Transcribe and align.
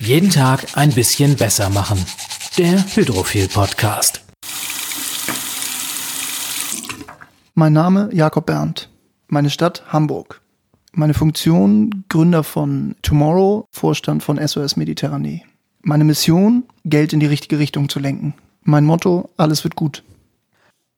Jeden 0.00 0.30
Tag 0.30 0.76
ein 0.76 0.92
bisschen 0.92 1.36
besser 1.36 1.70
machen. 1.70 2.04
Der 2.58 2.84
Hydrophil 2.94 3.48
Podcast. 3.48 4.22
Mein 7.54 7.72
Name 7.72 8.10
Jakob 8.12 8.46
Berndt. 8.46 8.90
Meine 9.28 9.50
Stadt 9.50 9.84
Hamburg. 9.88 10.40
Meine 10.92 11.14
Funktion 11.14 12.04
Gründer 12.08 12.42
von 12.42 12.96
Tomorrow, 13.02 13.66
Vorstand 13.70 14.22
von 14.22 14.44
SOS 14.44 14.76
Mediterranee. 14.76 15.42
Meine 15.82 16.04
Mission 16.04 16.64
Geld 16.84 17.12
in 17.12 17.20
die 17.20 17.26
richtige 17.26 17.58
Richtung 17.58 17.88
zu 17.88 17.98
lenken. 18.00 18.34
Mein 18.62 18.84
Motto 18.84 19.30
alles 19.36 19.64
wird 19.64 19.76
gut. 19.76 20.02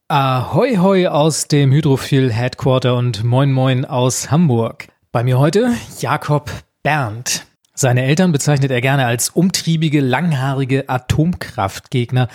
Ahoi 0.09 0.77
hoi 0.77 1.09
aus 1.09 1.49
dem 1.49 1.73
Hydrophil 1.73 2.33
Headquarter 2.33 2.97
und 2.97 3.25
moin 3.25 3.53
moin 3.53 3.85
aus 3.85 4.31
Hamburg. 4.31 4.89
Bei 5.13 5.25
mir 5.25 5.39
heute 5.39 5.75
Jakob 6.01 6.51
Berndt. 6.83 7.47
Seine 7.79 8.05
Eltern 8.05 8.33
bezeichnet 8.33 8.71
er 8.71 8.81
gerne 8.81 9.05
als 9.05 9.29
umtriebige, 9.29 10.01
langhaarige 10.01 10.89
Atomkraftgegner. 10.89 12.29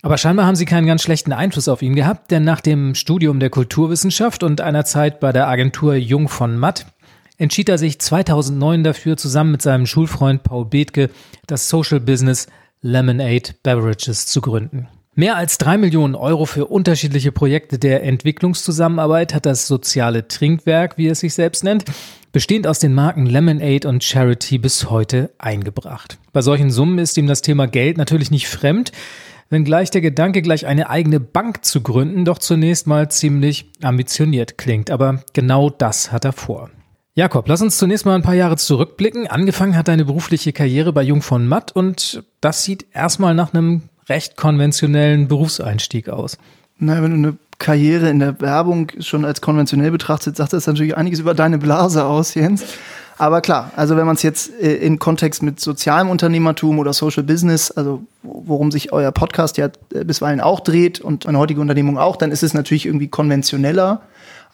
Aber 0.00 0.16
scheinbar 0.16 0.46
haben 0.46 0.56
sie 0.56 0.64
keinen 0.64 0.86
ganz 0.86 1.02
schlechten 1.02 1.34
Einfluss 1.34 1.68
auf 1.68 1.82
ihn 1.82 1.94
gehabt, 1.94 2.30
denn 2.30 2.42
nach 2.42 2.62
dem 2.62 2.94
Studium 2.94 3.38
der 3.38 3.50
Kulturwissenschaft 3.50 4.42
und 4.42 4.62
einer 4.62 4.86
Zeit 4.86 5.20
bei 5.20 5.30
der 5.30 5.46
Agentur 5.46 5.94
Jung 5.94 6.30
von 6.30 6.56
Matt 6.56 6.86
entschied 7.36 7.68
er 7.68 7.76
sich 7.76 8.00
2009 8.00 8.82
dafür, 8.82 9.18
zusammen 9.18 9.52
mit 9.52 9.60
seinem 9.60 9.84
Schulfreund 9.84 10.42
Paul 10.42 10.64
Bethke 10.64 11.10
das 11.46 11.68
Social 11.68 12.00
Business 12.00 12.46
Lemonade 12.80 13.54
Beverages 13.62 14.24
zu 14.24 14.40
gründen. 14.40 14.88
Mehr 15.14 15.36
als 15.36 15.58
drei 15.58 15.76
Millionen 15.76 16.14
Euro 16.14 16.46
für 16.46 16.66
unterschiedliche 16.66 17.30
Projekte 17.30 17.78
der 17.78 18.02
Entwicklungszusammenarbeit 18.04 19.34
hat 19.34 19.44
das 19.44 19.66
soziale 19.66 20.26
Trinkwerk, 20.26 20.96
wie 20.96 21.08
es 21.08 21.20
sich 21.20 21.34
selbst 21.34 21.62
nennt, 21.62 21.84
bestehend 22.32 22.66
aus 22.66 22.78
den 22.78 22.94
Marken 22.94 23.26
Lemonade 23.26 23.86
und 23.86 24.02
Charity 24.02 24.58
bis 24.58 24.90
heute 24.90 25.30
eingebracht. 25.38 26.18
Bei 26.32 26.40
solchen 26.40 26.70
Summen 26.70 26.98
ist 26.98 27.16
ihm 27.18 27.26
das 27.26 27.42
Thema 27.42 27.66
Geld 27.66 27.98
natürlich 27.98 28.30
nicht 28.30 28.48
fremd, 28.48 28.90
wenngleich 29.50 29.90
der 29.90 30.00
Gedanke, 30.00 30.42
gleich 30.42 30.66
eine 30.66 30.88
eigene 30.90 31.20
Bank 31.20 31.64
zu 31.64 31.82
gründen, 31.82 32.24
doch 32.24 32.38
zunächst 32.38 32.86
mal 32.86 33.10
ziemlich 33.10 33.70
ambitioniert 33.82 34.56
klingt. 34.56 34.90
Aber 34.90 35.22
genau 35.34 35.70
das 35.70 36.10
hat 36.10 36.24
er 36.24 36.32
vor. 36.32 36.70
Jakob, 37.14 37.46
lass 37.46 37.60
uns 37.60 37.76
zunächst 37.76 38.06
mal 38.06 38.14
ein 38.14 38.22
paar 38.22 38.34
Jahre 38.34 38.56
zurückblicken. 38.56 39.26
Angefangen 39.26 39.76
hat 39.76 39.88
deine 39.88 40.06
berufliche 40.06 40.54
Karriere 40.54 40.94
bei 40.94 41.02
Jung 41.02 41.20
von 41.20 41.46
Matt 41.46 41.70
und 41.70 42.24
das 42.40 42.64
sieht 42.64 42.86
erstmal 42.94 43.34
nach 43.34 43.52
einem 43.52 43.82
recht 44.08 44.36
konventionellen 44.38 45.28
Berufseinstieg 45.28 46.08
aus. 46.08 46.38
Na, 46.78 47.02
wenn 47.02 47.10
du 47.10 47.28
eine 47.28 47.36
Karriere 47.58 48.08
in 48.08 48.18
der 48.18 48.40
Werbung 48.40 48.88
schon 48.98 49.24
als 49.24 49.40
konventionell 49.40 49.90
betrachtet, 49.90 50.36
sagt 50.36 50.52
das 50.52 50.66
natürlich 50.66 50.96
einiges 50.96 51.20
über 51.20 51.34
deine 51.34 51.58
Blase 51.58 52.04
aus, 52.04 52.34
Jens. 52.34 52.64
Aber 53.18 53.40
klar, 53.40 53.70
also 53.76 53.96
wenn 53.96 54.06
man 54.06 54.16
es 54.16 54.22
jetzt 54.22 54.50
äh, 54.60 54.74
in 54.74 54.98
Kontext 54.98 55.42
mit 55.42 55.60
sozialem 55.60 56.10
Unternehmertum 56.10 56.80
oder 56.80 56.92
Social 56.92 57.22
Business, 57.22 57.70
also 57.70 58.02
worum 58.22 58.72
sich 58.72 58.92
euer 58.92 59.12
Podcast 59.12 59.58
ja 59.58 59.68
äh, 59.94 60.04
bisweilen 60.04 60.40
auch 60.40 60.58
dreht 60.58 61.00
und 61.00 61.26
eine 61.26 61.38
heutige 61.38 61.60
Unternehmung 61.60 61.98
auch, 61.98 62.16
dann 62.16 62.32
ist 62.32 62.42
es 62.42 62.52
natürlich 62.52 62.86
irgendwie 62.86 63.08
konventioneller. 63.08 64.02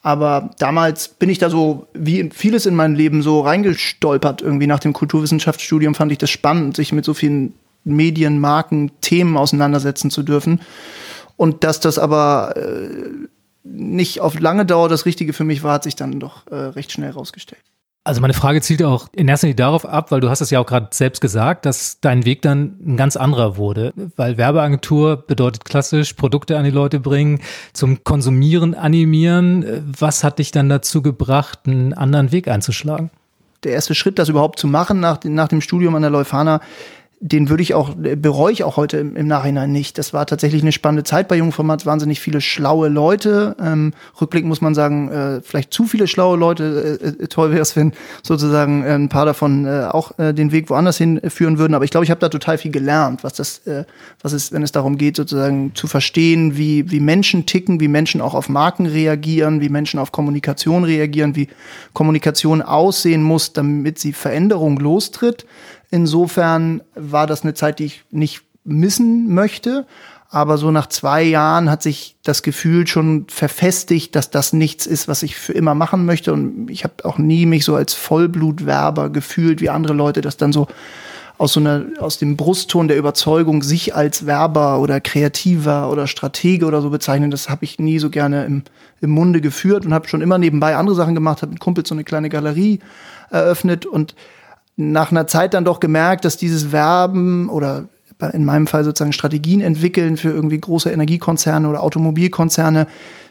Aber 0.03 0.50
damals 0.58 1.08
bin 1.08 1.30
ich 1.30 1.38
da 1.38 1.50
so, 1.50 1.86
wie 1.94 2.30
vieles 2.32 2.66
in 2.66 2.75
meinem 2.75 2.94
Leben, 2.94 3.22
so 3.22 3.41
reingestolpert. 3.41 4.42
Irgendwie 4.42 4.66
nach 4.66 4.80
dem 4.80 4.92
Kulturwissenschaftsstudium 4.92 5.94
fand 5.94 6.12
ich 6.12 6.19
das 6.19 6.30
spannend, 6.30 6.77
sich 6.77 6.92
mit 6.92 7.05
so 7.05 7.14
vielen 7.14 7.55
Medien, 7.84 8.38
Marken, 8.38 8.91
Themen 9.00 9.36
auseinandersetzen 9.36 10.10
zu 10.10 10.22
dürfen. 10.22 10.60
Und 11.39 11.62
dass 11.62 11.78
das 11.78 11.98
aber 11.98 12.55
äh, 12.56 12.89
nicht 13.62 14.20
auf 14.20 14.39
lange 14.39 14.67
Dauer 14.67 14.89
das 14.89 15.06
Richtige 15.06 15.33
für 15.33 15.44
mich 15.44 15.62
war, 15.62 15.75
hat 15.75 15.84
sich 15.84 15.94
dann 15.97 16.19
doch 16.19 16.47
äh, 16.48 16.55
recht 16.55 16.92
schnell 16.92 17.12
rausgestellt. 17.12 17.62
Also 18.03 18.20
meine 18.20 18.34
Frage 18.34 18.61
zielt 18.61 18.83
auch 18.83 19.06
in 19.14 19.28
erster 19.28 19.47
Linie 19.47 19.56
darauf 19.56 19.86
ab, 19.86 20.11
weil 20.11 20.20
du 20.20 20.31
hast 20.31 20.41
es 20.41 20.50
ja 20.50 20.59
auch 20.59 20.66
gerade 20.66 20.89
selbst 20.92 21.20
gesagt, 21.20 21.64
dass 21.64 22.00
dein 22.00 22.25
Weg 22.25 22.42
dann 22.42 22.78
ein 22.84 22.97
ganz 22.97 23.16
anderer 23.16 23.56
wurde. 23.56 23.92
Weil 24.16 24.36
Werbeagentur 24.36 25.16
bedeutet 25.16 25.64
klassisch 25.64 26.14
Produkte 26.14 26.59
an 26.59 26.65
die 26.65 26.71
Leute 26.71 26.98
bringen, 26.98 27.41
zum 27.72 28.03
Konsumieren 28.03 28.75
animieren. 28.75 29.94
Was 29.98 30.25
hat 30.25 30.38
dich 30.41 30.50
dann 30.50 30.69
dazu 30.69 31.03
gebracht, 31.03 31.60
einen 31.66 31.93
anderen 31.93 32.32
Weg 32.32 32.48
einzuschlagen? 32.48 33.10
Der 33.62 33.72
erste 33.72 33.94
Schritt, 33.94 34.19
das 34.19 34.28
überhaupt 34.28 34.59
zu 34.59 34.66
machen 34.66 34.98
nach, 34.98 35.21
nach 35.25 35.48
dem 35.48 35.60
Studium 35.60 35.94
an 35.94 36.03
der 36.03 36.10
Leuphana, 36.10 36.60
den 37.20 37.48
würde 37.48 37.62
ich 37.64 37.74
auch, 37.74 37.94
bereue 37.96 38.52
ich 38.52 38.62
auch 38.62 38.76
heute 38.76 38.98
im, 38.98 39.16
im, 39.16 39.26
Nachhinein 39.26 39.72
nicht. 39.72 39.98
Das 39.98 40.12
war 40.12 40.24
tatsächlich 40.24 40.62
eine 40.62 40.70
spannende 40.70 41.02
Zeit 41.02 41.26
bei 41.26 41.36
Jungformat, 41.36 41.84
wahnsinnig 41.84 42.20
viele 42.20 42.40
schlaue 42.40 42.88
Leute. 42.88 43.56
Ähm, 43.60 43.92
rückblickend 44.20 44.48
muss 44.48 44.60
man 44.60 44.74
sagen, 44.74 45.10
äh, 45.10 45.40
vielleicht 45.42 45.72
zu 45.72 45.86
viele 45.86 46.06
schlaue 46.06 46.36
Leute. 46.36 47.00
Äh, 47.02 47.24
äh 47.24 47.26
toll 47.26 47.50
wäre 47.50 47.62
es, 47.62 47.74
wenn 47.74 47.92
sozusagen 48.22 48.84
äh, 48.84 48.94
ein 48.94 49.08
paar 49.08 49.26
davon 49.26 49.66
äh, 49.66 49.88
auch 49.90 50.16
äh, 50.18 50.32
den 50.32 50.52
Weg 50.52 50.70
woanders 50.70 50.98
hinführen 50.98 51.58
würden. 51.58 51.74
Aber 51.74 51.84
ich 51.84 51.90
glaube, 51.90 52.04
ich 52.04 52.10
habe 52.10 52.20
da 52.20 52.28
total 52.28 52.56
viel 52.56 52.70
gelernt, 52.70 53.24
was 53.24 53.32
das, 53.32 53.66
äh, 53.66 53.84
was 54.22 54.32
ist, 54.32 54.52
wenn 54.52 54.62
es 54.62 54.70
darum 54.70 54.96
geht, 54.96 55.16
sozusagen 55.16 55.72
zu 55.74 55.88
verstehen, 55.88 56.56
wie, 56.56 56.88
wie 56.90 57.00
Menschen 57.00 57.46
ticken, 57.46 57.80
wie 57.80 57.88
Menschen 57.88 58.20
auch 58.20 58.34
auf 58.34 58.48
Marken 58.48 58.86
reagieren, 58.86 59.60
wie 59.60 59.70
Menschen 59.70 59.98
auf 59.98 60.12
Kommunikation 60.12 60.84
reagieren, 60.84 61.34
wie 61.34 61.48
Kommunikation 61.94 62.62
aussehen 62.62 63.24
muss, 63.24 63.52
damit 63.52 63.98
sie 63.98 64.12
Veränderung 64.12 64.78
lostritt 64.78 65.46
Insofern 65.91 66.82
war 66.94 67.26
das 67.26 67.43
eine 67.43 67.54
Zeit, 67.54 67.78
die 67.78 67.87
ich 67.87 68.04
nicht 68.10 68.43
missen 68.65 69.32
möchte. 69.34 69.87
Aber 70.31 70.59
so 70.59 70.71
nach 70.71 70.88
zwei 70.88 71.22
Jahren 71.22 71.71
hat 71.71 71.82
sich 71.82 72.16
das 72.22 72.43
Gefühl 72.43 72.87
schon 72.87 73.25
verfestigt, 73.28 74.15
dass 74.15 74.31
das 74.31 74.53
nichts 74.53 74.87
ist, 74.87 75.09
was 75.09 75.22
ich 75.22 75.37
für 75.37 75.54
immer 75.54 75.75
machen 75.75 76.04
möchte. 76.04 76.34
Und 76.34 76.69
ich 76.71 76.84
habe 76.84 77.04
auch 77.04 77.16
nie 77.16 77.47
mich 77.47 77.65
so 77.65 77.75
als 77.75 77.94
Vollblutwerber 77.94 79.09
gefühlt, 79.09 79.62
wie 79.62 79.71
andere 79.71 79.94
Leute 79.94 80.21
das 80.21 80.37
dann 80.37 80.53
so 80.53 80.69
aus 81.38 81.53
so 81.53 81.60
einer, 81.60 81.87
aus 82.00 82.19
dem 82.19 82.37
Brustton 82.37 82.88
der 82.88 82.98
Überzeugung, 82.98 83.62
sich 83.62 83.94
als 83.94 84.27
Werber 84.27 84.81
oder 84.81 85.00
Kreativer 85.00 85.88
oder 85.91 86.09
Stratege 86.09 86.66
oder 86.66 86.82
so 86.82 86.91
bezeichnen, 86.91 87.31
das 87.31 87.48
habe 87.48 87.65
ich 87.65 87.78
nie 87.78 88.00
so 88.00 88.10
gerne 88.10 88.44
im, 88.44 88.65
im 89.00 89.10
Munde 89.10 89.41
geführt 89.41 89.87
und 89.87 89.94
habe 89.94 90.09
schon 90.09 90.21
immer 90.21 90.37
nebenbei 90.37 90.75
andere 90.75 90.97
Sachen 90.97 91.15
gemacht, 91.15 91.43
habe 91.43 91.53
mit 91.53 91.60
Kumpels 91.60 91.88
so 91.88 91.94
eine 91.94 92.03
kleine 92.03 92.28
Galerie 92.28 92.81
eröffnet 93.31 93.87
und 93.87 94.16
nach 94.78 95.11
einer 95.11 95.27
Zeit 95.27 95.55
dann 95.55 95.65
doch 95.65 95.81
gemerkt, 95.81 96.25
dass 96.25 96.37
dieses 96.37 96.71
Werben 96.71 97.50
oder 97.50 97.89
in 98.33 98.44
meinem 98.44 98.66
Fall 98.66 98.84
sozusagen 98.84 99.12
Strategien 99.12 99.61
entwickeln 99.61 100.16
für 100.16 100.31
irgendwie 100.31 100.59
große 100.59 100.91
Energiekonzerne 100.91 101.69
oder 101.69 101.83
Automobilkonzerne 101.83 102.87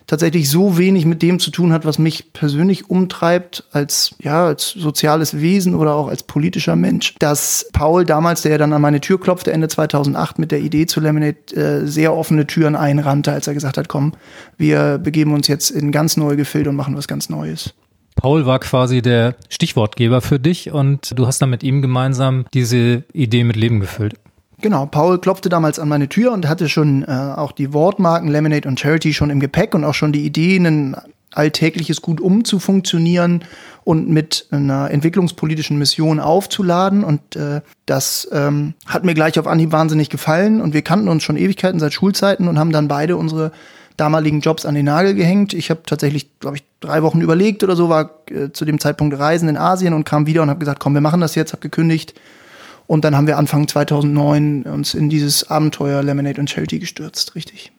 tatsächlich 0.08 0.50
so 0.50 0.78
wenig 0.78 1.06
mit 1.06 1.22
dem 1.22 1.40
zu 1.40 1.52
tun 1.52 1.74
hat, 1.74 1.85
was 1.85 2.00
mich 2.00 2.31
persönlich 2.34 2.90
umtreibt 2.90 3.66
als 3.72 4.16
ja 4.22 4.46
als 4.46 4.69
soziales 4.69 5.40
Wesen 5.40 5.75
oder 5.75 5.96
auch 5.96 6.08
als 6.08 6.24
politischer 6.24 6.75
Mensch, 6.75 7.16
dass 7.19 7.69
Paul 7.74 8.06
damals, 8.06 8.41
der 8.41 8.58
dann 8.58 8.74
an 8.74 8.81
meine 8.81 9.02
Tür 9.02 9.19
klopfte 9.19 9.52
Ende 9.52 9.68
2008 9.68 10.40
mit 10.40 10.52
der 10.52 10.59
Idee 10.59 10.85
zu 10.85 11.00
Laminate, 11.00 11.56
äh, 11.56 11.88
sehr 11.88 12.14
offene 12.14 12.47
Türen 12.47 12.75
einrannte, 12.75 13.31
als 13.31 13.47
er 13.47 13.53
gesagt 13.53 13.78
hat, 13.78 13.90
komm, 13.90 14.14
wir 14.58 14.97
begeben 14.97 15.34
uns 15.34 15.47
jetzt 15.47 15.72
in 15.72 15.91
ganz 15.91 16.18
neue 16.18 16.38
Gefilde 16.38 16.69
und 16.69 16.78
machen 16.78 16.96
was 16.96 17.08
ganz 17.08 17.29
Neues. 17.29 17.74
Paul 18.17 18.45
war 18.45 18.59
quasi 18.59 19.01
der 19.01 19.35
Stichwortgeber 19.47 20.22
für 20.22 20.39
dich 20.39 20.72
und 20.72 21.17
du 21.17 21.28
hast 21.28 21.41
dann 21.41 21.50
mit 21.50 21.63
ihm 21.63 21.81
gemeinsam 21.81 22.45
diese 22.53 23.03
Idee 23.13 23.45
mit 23.45 23.55
Leben 23.55 23.79
gefüllt. 23.79 24.16
Genau, 24.59 24.88
Paul 24.88 25.19
klopfte 25.19 25.50
damals 25.50 25.78
an 25.78 25.88
meine 25.88 26.09
Tür 26.09 26.33
und 26.33 26.50
hatte 26.50 26.67
schon 26.67 27.03
äh, 27.03 27.11
auch 27.11 27.51
die 27.51 27.73
Wortmarken 27.73 28.28
Lemonade 28.28 28.67
und 28.67 28.79
Charity 28.79 29.13
schon 29.13 29.29
im 29.29 29.39
Gepäck 29.39 29.75
und 29.75 29.83
auch 29.83 29.94
schon 29.94 30.11
die 30.11 30.25
Idee, 30.25 30.57
ein 30.57 30.97
alltägliches 31.31 32.01
Gut 32.01 32.19
umzufunktionieren 32.19 33.44
und 33.83 34.09
mit 34.09 34.47
einer 34.49 34.89
entwicklungspolitischen 34.89 35.78
Mission 35.78 36.19
aufzuladen. 36.19 37.03
Und 37.03 37.35
äh, 37.35 37.61
das 37.85 38.28
ähm, 38.31 38.73
hat 38.88 39.03
mir 39.03 39.13
gleich 39.13 39.38
auf 39.38 39.45
Anhieb 39.45 39.72
wahnsinnig 39.72 40.09
gefallen. 40.09 40.59
Und 40.59 40.73
wir 40.73 40.81
kannten 40.81 41.07
uns 41.07 41.22
schon 41.22 41.38
Ewigkeiten 41.38 41.79
seit 41.79 41.94
Schulzeiten 41.94 42.47
und 42.47 42.57
haben 42.57 42.72
dann 42.72 42.88
beide 42.88 43.16
unsere 43.16 43.51
damaligen 43.97 44.40
Jobs 44.41 44.66
an 44.66 44.75
den 44.75 44.85
Nagel 44.85 45.16
gehängt. 45.16 45.53
Ich 45.53 45.69
habe 45.69 45.81
tatsächlich, 45.85 46.40
glaube 46.40 46.58
ich, 46.58 46.63
drei 46.80 47.02
Wochen 47.03 47.22
überlegt 47.22 47.63
oder 47.63 47.75
so, 47.75 47.90
war 47.90 48.12
äh, 48.30 48.52
zu 48.52 48.63
dem 48.63 48.80
Zeitpunkt 48.80 49.18
reisen 49.18 49.50
in 49.50 49.58
Asien 49.58 49.94
und 49.94 50.06
kam 50.06 50.28
wieder 50.28 50.44
und 50.44 50.50
habe 50.50 50.59
gesagt, 50.59 50.80
komm, 50.80 50.94
wir 50.94 51.02
machen 51.02 51.20
das 51.20 51.35
jetzt, 51.35 51.52
habe 51.52 51.59
gekündigt. 51.61 52.14
Und 52.85 53.03
dann 53.03 53.17
haben 53.17 53.28
wir 53.28 53.38
Anfang 53.38 53.67
2009 53.67 54.64
uns 54.64 54.94
in 54.94 55.09
dieses 55.09 55.49
Abenteuer 55.49 56.02
Lemonade 56.03 56.40
und 56.40 56.49
Charity 56.49 56.79
gestürzt, 56.79 57.35
richtig. 57.35 57.73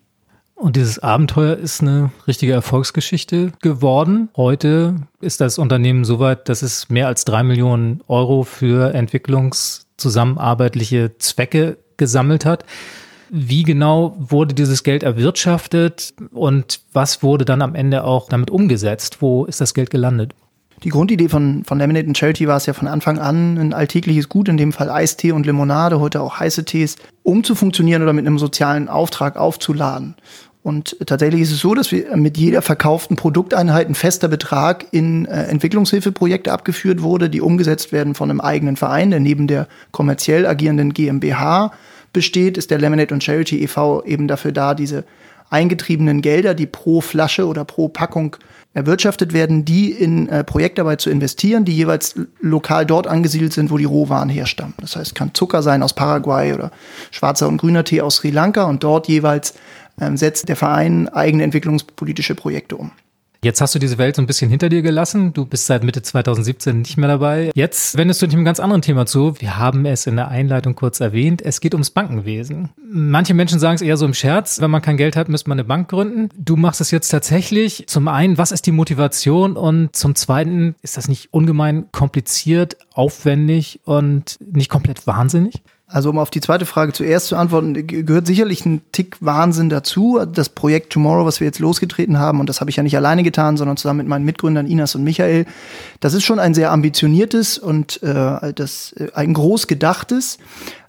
Und 0.54 0.76
dieses 0.76 0.98
Abenteuer 0.98 1.56
ist 1.56 1.80
eine 1.82 2.10
richtige 2.26 2.52
Erfolgsgeschichte 2.52 3.52
geworden. 3.62 4.28
Heute 4.36 4.96
ist 5.20 5.40
das 5.40 5.56
Unternehmen 5.56 6.04
soweit, 6.04 6.48
dass 6.48 6.62
es 6.62 6.88
mehr 6.88 7.06
als 7.06 7.24
drei 7.24 7.44
Millionen 7.44 8.02
Euro 8.08 8.42
für 8.42 8.92
entwicklungszusammenarbeitliche 8.92 11.16
Zwecke 11.18 11.78
gesammelt 11.96 12.44
hat. 12.44 12.64
Wie 13.30 13.62
genau 13.62 14.16
wurde 14.18 14.54
dieses 14.54 14.82
Geld 14.82 15.02
erwirtschaftet 15.02 16.14
und 16.32 16.80
was 16.92 17.22
wurde 17.22 17.44
dann 17.44 17.62
am 17.62 17.74
Ende 17.74 18.04
auch 18.04 18.28
damit 18.28 18.50
umgesetzt? 18.50 19.18
Wo 19.20 19.44
ist 19.44 19.60
das 19.60 19.74
Geld 19.74 19.90
gelandet? 19.90 20.34
Die 20.84 20.90
Grundidee 20.90 21.28
von, 21.28 21.64
von 21.64 21.78
Lemonade 21.78 22.06
and 22.06 22.16
Charity 22.16 22.46
war 22.46 22.56
es 22.56 22.66
ja 22.66 22.72
von 22.72 22.86
Anfang 22.86 23.18
an, 23.18 23.58
ein 23.58 23.72
alltägliches 23.72 24.28
Gut, 24.28 24.48
in 24.48 24.56
dem 24.56 24.72
Fall 24.72 24.90
Eistee 24.90 25.32
und 25.32 25.44
Limonade, 25.44 25.98
heute 25.98 26.20
auch 26.22 26.38
heiße 26.38 26.64
Tees, 26.64 26.96
umzufunktionieren 27.24 28.02
oder 28.02 28.12
mit 28.12 28.26
einem 28.26 28.38
sozialen 28.38 28.88
Auftrag 28.88 29.36
aufzuladen. 29.36 30.14
Und 30.62 30.96
tatsächlich 31.06 31.40
ist 31.40 31.52
es 31.52 31.60
so, 31.60 31.74
dass 31.74 31.90
wir 31.92 32.16
mit 32.16 32.36
jeder 32.36 32.62
verkauften 32.62 33.16
Produkteinheit 33.16 33.88
ein 33.88 33.94
fester 33.94 34.28
Betrag 34.28 34.86
in 34.90 35.24
äh, 35.26 35.44
Entwicklungshilfeprojekte 35.44 36.52
abgeführt 36.52 37.02
wurde, 37.02 37.30
die 37.30 37.40
umgesetzt 37.40 37.90
werden 37.90 38.14
von 38.14 38.30
einem 38.30 38.40
eigenen 38.40 38.76
Verein, 38.76 39.10
der 39.10 39.20
neben 39.20 39.46
der 39.46 39.66
kommerziell 39.92 40.46
agierenden 40.46 40.92
GmbH 40.92 41.72
besteht, 42.12 42.56
ist 42.56 42.70
der 42.70 42.78
Lemonade 42.78 43.14
und 43.14 43.22
Charity 43.22 43.62
e.V. 43.62 44.04
eben 44.04 44.28
dafür 44.28 44.52
da, 44.52 44.74
diese 44.74 45.04
eingetriebenen 45.50 46.20
Gelder, 46.20 46.54
die 46.54 46.66
pro 46.66 47.00
Flasche 47.00 47.46
oder 47.46 47.64
pro 47.64 47.88
Packung 47.88 48.36
erwirtschaftet 48.74 49.32
werden, 49.32 49.64
die 49.64 49.90
in 49.90 50.28
äh, 50.28 50.44
Projektarbeit 50.44 51.00
zu 51.00 51.10
investieren, 51.10 51.64
die 51.64 51.74
jeweils 51.74 52.14
lokal 52.40 52.84
dort 52.84 53.06
angesiedelt 53.06 53.52
sind, 53.52 53.70
wo 53.70 53.78
die 53.78 53.84
Rohwaren 53.84 54.28
herstammen. 54.28 54.74
Das 54.80 54.94
heißt, 54.94 55.14
kann 55.14 55.34
Zucker 55.34 55.62
sein 55.62 55.82
aus 55.82 55.94
Paraguay 55.94 56.52
oder 56.52 56.70
schwarzer 57.10 57.48
und 57.48 57.56
grüner 57.56 57.84
Tee 57.84 58.02
aus 58.02 58.16
Sri 58.16 58.30
Lanka 58.30 58.64
und 58.64 58.84
dort 58.84 59.08
jeweils 59.08 59.54
ähm, 60.00 60.16
setzt 60.16 60.48
der 60.48 60.56
Verein 60.56 61.08
eigene 61.08 61.44
entwicklungspolitische 61.44 62.34
Projekte 62.34 62.76
um. 62.76 62.92
Jetzt 63.40 63.60
hast 63.60 63.72
du 63.72 63.78
diese 63.78 63.98
Welt 63.98 64.16
so 64.16 64.22
ein 64.22 64.26
bisschen 64.26 64.50
hinter 64.50 64.68
dir 64.68 64.82
gelassen. 64.82 65.32
Du 65.32 65.46
bist 65.46 65.66
seit 65.66 65.84
Mitte 65.84 66.02
2017 66.02 66.80
nicht 66.80 66.96
mehr 66.96 67.08
dabei. 67.08 67.52
Jetzt 67.54 67.96
wendest 67.96 68.20
du 68.20 68.26
dich 68.26 68.34
einem 68.34 68.44
ganz 68.44 68.58
anderen 68.58 68.82
Thema 68.82 69.06
zu. 69.06 69.40
Wir 69.40 69.56
haben 69.56 69.86
es 69.86 70.08
in 70.08 70.16
der 70.16 70.26
Einleitung 70.26 70.74
kurz 70.74 70.98
erwähnt. 70.98 71.40
Es 71.42 71.60
geht 71.60 71.72
ums 71.72 71.90
Bankenwesen. 71.90 72.70
Manche 72.90 73.34
Menschen 73.34 73.60
sagen 73.60 73.76
es 73.76 73.82
eher 73.82 73.96
so 73.96 74.06
im 74.06 74.14
Scherz. 74.14 74.60
Wenn 74.60 74.72
man 74.72 74.82
kein 74.82 74.96
Geld 74.96 75.14
hat, 75.14 75.28
müsste 75.28 75.48
man 75.50 75.58
eine 75.58 75.68
Bank 75.68 75.88
gründen. 75.88 76.30
Du 76.36 76.56
machst 76.56 76.80
es 76.80 76.90
jetzt 76.90 77.10
tatsächlich. 77.10 77.84
Zum 77.86 78.08
einen, 78.08 78.38
was 78.38 78.50
ist 78.50 78.66
die 78.66 78.72
Motivation? 78.72 79.56
Und 79.56 79.94
zum 79.94 80.16
zweiten, 80.16 80.74
ist 80.82 80.96
das 80.96 81.06
nicht 81.06 81.32
ungemein 81.32 81.92
kompliziert, 81.92 82.76
aufwendig 82.92 83.78
und 83.84 84.38
nicht 84.40 84.68
komplett 84.68 85.06
wahnsinnig? 85.06 85.62
Also 85.90 86.10
um 86.10 86.18
auf 86.18 86.28
die 86.28 86.42
zweite 86.42 86.66
Frage 86.66 86.92
zuerst 86.92 87.28
zu 87.28 87.36
antworten, 87.36 87.86
gehört 87.86 88.26
sicherlich 88.26 88.66
ein 88.66 88.82
Tick 88.92 89.16
Wahnsinn 89.20 89.70
dazu. 89.70 90.20
Das 90.30 90.50
Projekt 90.50 90.92
Tomorrow, 90.92 91.24
was 91.24 91.40
wir 91.40 91.46
jetzt 91.46 91.60
losgetreten 91.60 92.18
haben, 92.18 92.40
und 92.40 92.48
das 92.50 92.60
habe 92.60 92.68
ich 92.68 92.76
ja 92.76 92.82
nicht 92.82 92.96
alleine 92.96 93.22
getan, 93.22 93.56
sondern 93.56 93.78
zusammen 93.78 93.98
mit 93.98 94.06
meinen 94.06 94.26
Mitgründern 94.26 94.66
Inas 94.66 94.94
und 94.94 95.02
Michael, 95.02 95.46
das 96.00 96.12
ist 96.12 96.24
schon 96.24 96.40
ein 96.40 96.52
sehr 96.52 96.72
ambitioniertes 96.72 97.56
und 97.56 98.02
äh, 98.02 98.52
das 98.52 98.92
äh, 98.92 99.08
ein 99.14 99.32
groß 99.32 99.66
gedachtes. 99.66 100.36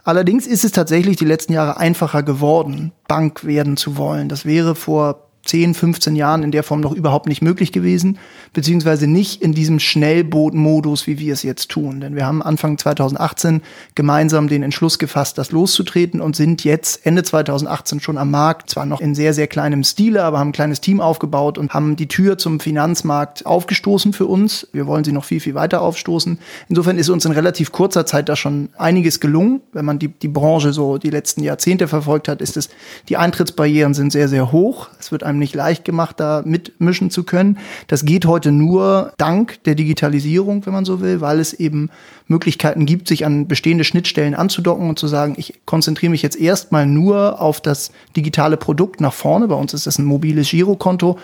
Allerdings 0.04 0.46
ist 0.46 0.66
es 0.66 0.74
tatsächlich 0.74 1.16
die 1.16 1.25
letzten 1.25 1.54
Jahre 1.54 1.78
einfacher 1.78 2.22
geworden, 2.22 2.92
Bank 3.07 3.46
werden 3.46 3.78
zu 3.78 3.96
wollen. 3.96 4.28
Das 4.28 4.44
wäre 4.44 4.75
vor 4.75 5.29
10, 5.50 5.74
15 5.74 6.16
Jahren 6.16 6.44
in 6.44 6.51
der 6.51 6.62
Form 6.62 6.80
noch 6.80 6.92
überhaupt 6.92 7.28
nicht 7.28 7.42
möglich 7.42 7.72
gewesen, 7.72 8.19
beziehungsweise 8.54 9.07
nicht 9.07 9.42
in 9.42 9.54
diesem 9.54 9.80
Schnellbootmodus, 9.80 11.07
wie 11.07 11.18
wir 11.18 11.34
es 11.34 11.42
jetzt 11.42 11.69
tun. 11.72 12.01
Denn 12.01 12.16
wir 12.16 12.28
haben 12.28 12.44
Anfang 12.44 12.78
2018 12.78 13.62
gemeinsam 13.96 14.48
den 14.48 14.62
Entschluss 14.62 15.00
gefasst, 15.00 15.40
das 15.40 15.51
loszutreten 15.51 16.22
und 16.22 16.36
sind 16.36 16.63
jetzt 16.63 17.04
Ende 17.04 17.24
2018 17.24 18.00
schon 18.00 18.19
am 18.19 18.30
Markt, 18.30 18.69
zwar 18.69 18.86
noch 18.86 19.01
in 19.01 19.16
sehr, 19.16 19.34
sehr 19.34 19.48
kleinem 19.48 19.84
Stile, 19.84 20.24
aber 20.24 20.38
haben 20.38 20.50
ein 20.50 20.54
kleines 20.54 20.81
Team 20.81 21.01
aufgebaut 21.01 21.57
und 21.57 21.74
haben 21.74 21.96
die 21.96 22.07
Tür 22.07 22.38
zum 22.38 22.60
Finanzmarkt 22.60 23.48
aufgestoßen 23.48 24.13
für 24.13 24.28
uns. 24.28 24.68
Wir 24.72 24.86
wollen 24.86 25.04
sie 25.04 25.13
noch 25.13 25.25
viel, 25.25 25.40
viel 25.40 25.56
weiter 25.56 25.81
aufstoßen. 25.81 26.38
Insofern 26.68 27.00
ist 27.00 27.10
uns 27.10 27.25
in 27.25 27.31
relativ 27.31 27.72
kurzer 27.72 28.06
Zeit 28.06 28.30
da 28.30 28.36
schon 28.36 28.69
einiges 28.78 29.19
gelungen. 29.19 29.62
Wenn 29.74 29.86
man 29.86 29.98
die, 29.98 30.10
die 30.10 30.28
Branche 30.28 30.74
so 30.74 31.00
die 31.00 31.10
letzten 31.10 31.42
Jahrzehnte 31.42 31.88
verfolgt 31.88 32.28
hat, 32.28 32.40
ist 32.40 32.56
es, 32.56 32.69
die 33.10 33.18
Eintrittsbarrieren 33.18 33.96
sind 33.96 34.12
sehr, 34.12 34.28
sehr 34.28 34.51
hoch. 34.51 34.90
Es 35.00 35.12
wird 35.12 35.24
einem 35.24 35.38
nicht 35.39 35.56
leicht 35.56 35.86
gemacht, 35.86 36.19
da 36.19 36.44
mitmischen 36.45 37.09
zu 37.09 37.24
können. 37.24 37.57
Das 37.88 38.06
geht 38.06 38.25
heute 38.25 38.51
nur 38.51 39.13
dank 39.18 39.63
der 39.63 39.75
Digitalisierung, 39.75 40.65
wenn 40.65 40.74
man 40.74 40.86
so 40.86 41.01
will, 41.01 41.21
weil 41.21 41.39
es 41.39 41.53
eben 41.53 41.89
Möglichkeiten 42.27 42.86
gibt, 42.86 43.07
sich 43.07 43.25
an 43.25 43.47
bestehende 43.47 43.83
Schnittstellen 43.83 44.36
anzudocken 44.36 44.89
und 44.89 45.00
zu 45.00 45.07
sagen, 45.07 45.36
ich 45.38 45.62
konzentriere 45.65 46.12
mich 46.12 46.21
jetzt 46.21 46.39
erstmal 46.39 46.86
nur 46.86 47.41
auf 47.41 47.62
das 47.62 47.91
digitale 48.15 48.57
Produkt 48.57 49.01
nach 49.01 49.13
vorne. 49.13 49.47
Bei 49.47 49.56
uns 49.56 49.74
ist 49.74 49.88
das 49.88 49.97
ein 49.97 50.06
mobiles 50.06 50.50
Girokonto. 50.50 51.18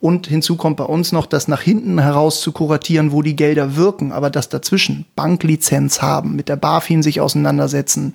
Und 0.00 0.28
hinzu 0.28 0.56
kommt 0.56 0.76
bei 0.76 0.84
uns 0.84 1.10
noch, 1.10 1.26
das 1.26 1.48
nach 1.48 1.60
hinten 1.60 1.98
heraus 1.98 2.40
zu 2.40 2.52
kuratieren, 2.52 3.10
wo 3.10 3.22
die 3.22 3.34
Gelder 3.34 3.74
wirken, 3.74 4.12
aber 4.12 4.30
das 4.30 4.48
dazwischen 4.48 5.06
Banklizenz 5.16 6.02
haben, 6.02 6.36
mit 6.36 6.48
der 6.48 6.56
BaFin 6.56 7.02
sich 7.02 7.20
auseinandersetzen, 7.20 8.12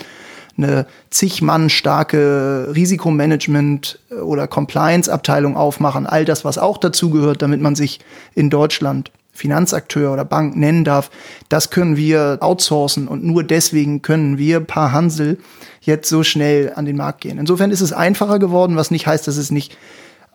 eine 0.58 0.86
zig 1.10 1.42
Mann 1.42 1.70
starke 1.70 2.72
Risikomanagement 2.76 4.00
oder 4.24 4.48
Compliance-Abteilung 4.48 5.58
aufmachen, 5.58 6.06
all 6.06 6.26
das, 6.26 6.46
was 6.46 6.58
auch 6.58 6.78
dazu 6.78 7.10
gehört, 7.10 7.42
damit 7.42 7.62
man 7.62 7.76
sich 7.76 8.00
in 8.36 8.50
Deutschland 8.50 9.12
Finanzakteur 9.34 10.14
oder 10.14 10.26
Bank 10.26 10.56
nennen 10.56 10.84
darf, 10.84 11.10
das 11.50 11.72
können 11.72 11.98
wir 11.98 12.38
outsourcen 12.40 13.08
und 13.08 13.24
nur 13.24 13.44
deswegen 13.44 14.04
können 14.04 14.38
wir 14.38 14.60
paar 14.60 14.92
Hansel 14.92 15.40
jetzt 15.82 16.08
so 16.08 16.24
schnell 16.24 16.72
an 16.76 16.86
den 16.86 16.98
Markt 16.98 17.22
gehen. 17.22 17.40
Insofern 17.40 17.72
ist 17.72 17.82
es 17.82 17.94
einfacher 17.94 18.38
geworden, 18.38 18.76
was 18.76 18.92
nicht 18.92 19.08
heißt, 19.08 19.28
dass 19.28 19.38
es 19.38 19.50
nicht 19.50 19.76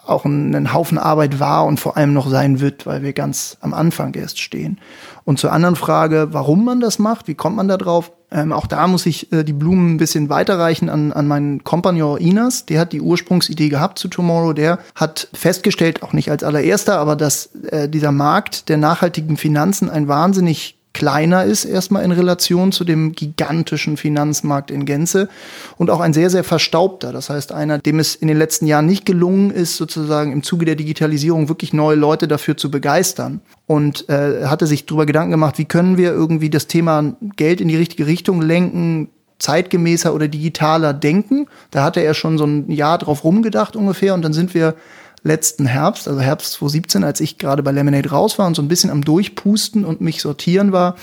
auch 0.09 0.25
ein, 0.25 0.55
ein 0.55 0.73
Haufen 0.73 0.99
Arbeit 0.99 1.41
war 1.41 1.67
und 1.67 1.79
vor 1.79 1.97
allem 1.97 2.13
noch 2.13 2.29
sein 2.29 2.61
wird, 2.61 2.87
weil 2.87 3.03
wir 3.03 3.13
ganz 3.13 3.57
am 3.61 3.75
Anfang 3.75 4.15
erst 4.15 4.41
stehen. 4.41 4.79
Und 5.25 5.39
zur 5.39 5.53
anderen 5.53 5.77
Frage, 5.77 6.29
warum 6.33 6.65
man 6.65 6.81
das 6.81 6.99
macht, 6.99 7.29
wie 7.29 7.35
kommt 7.35 7.57
man 7.57 7.69
da 7.69 7.77
drauf? 7.77 8.13
Ähm, 8.31 8.53
auch 8.53 8.67
da 8.67 8.87
muss 8.87 9.07
ich 9.07 9.33
äh, 9.33 9.43
die 9.43 9.53
Blumen 9.53 9.95
ein 9.95 9.97
bisschen 9.97 10.29
weiterreichen 10.29 10.91
an, 10.91 11.13
an 11.13 11.27
meinen 11.27 11.65
Kompagnon 11.65 12.19
Inas. 12.19 12.67
Der 12.67 12.81
hat 12.81 12.93
die 12.93 13.01
Ursprungsidee 13.01 13.69
gehabt 13.69 13.99
zu 13.99 14.09
Tomorrow. 14.09 14.53
Der 14.53 14.79
hat 14.95 15.29
festgestellt, 15.33 16.03
auch 16.03 16.13
nicht 16.13 16.31
als 16.31 16.43
allererster, 16.43 16.99
aber 16.99 17.17
dass 17.17 17.47
äh, 17.71 17.89
dieser 17.89 18.13
Markt 18.13 18.69
der 18.69 18.77
nachhaltigen 18.77 19.37
Finanzen 19.37 19.89
ein 19.89 20.09
wahnsinnig 20.09 20.78
kleiner 20.99 21.45
ist, 21.45 21.65
erstmal 21.65 22.03
in 22.03 22.11
Relation 22.11 22.73
zu 22.73 22.83
dem 22.83 23.13
gigantischen 23.13 23.97
Finanzmarkt 23.97 24.73
in 24.73 24.85
Gänze 24.85 25.29
und 25.77 25.91
auch 25.91 26.01
ein 26.01 26.13
sehr, 26.13 26.29
sehr 26.29 26.43
verstaubter. 26.43 27.13
Das 27.13 27.31
heißt, 27.31 27.53
einer, 27.53 27.79
dem 27.79 28.01
es 28.01 28.17
in 28.17 28.27
den 28.27 28.37
letzten 28.37 28.67
Jahren 28.67 28.87
nicht 28.87 29.07
gelungen 29.07 29.53
ist, 29.53 29.77
sozusagen 29.77 30.33
im 30.33 30.43
Zuge 30.43 30.65
der 30.65 30.75
Digitalisierung 30.75 31.49
wirklich 31.49 31.73
neue 31.73 31.95
Leute 31.95 32.27
dafür 32.27 32.57
zu 32.57 32.69
begeistern. 32.69 33.41
Und 33.67 34.09
äh, 34.09 34.47
hatte 34.47 34.67
sich 34.67 34.87
darüber 34.87 35.07
Gedanken 35.07 35.31
gemacht, 35.31 35.57
wie 35.59 35.67
können 35.67 35.99
wir 35.99 36.11
irgendwie 36.11 36.51
das 36.51 36.67
Thema 36.67 37.15
Geld 37.37 37.61
in 37.61 37.69
die 37.69 37.77
richtige 37.77 38.09
Richtung 38.09 38.43
lenken, 38.43 39.11
zeitgemäßer 39.39 40.13
oder 40.13 40.27
digitaler 40.27 40.93
denken. 40.93 41.47
Da 41.71 41.85
hatte 41.85 42.01
er 42.01 42.15
schon 42.15 42.39
so 42.39 42.45
ein 42.45 42.73
Jahr 42.73 42.99
drauf 42.99 43.23
rumgedacht 43.23 43.77
ungefähr 43.77 44.15
und 44.15 44.23
dann 44.23 44.33
sind 44.33 44.53
wir 44.53 44.75
letzten 45.23 45.67
Herbst, 45.67 46.09
also 46.09 46.21
Herbst 46.21 46.53
2017, 46.53 47.05
als 47.05 47.21
ich 47.21 47.39
gerade 47.39 47.63
bei 47.63 47.73
Lemonade 47.73 48.11
raus 48.11 48.39
war 48.39 48.47
und 48.47 48.55
so 48.55 48.63
ein 48.63 48.69
bisschen 48.69 48.91
am 48.91 49.05
Durchpusten 49.05 49.85
und 49.85 50.01
mich 50.01 50.21
sortieren 50.23 50.73
war, 50.73 50.97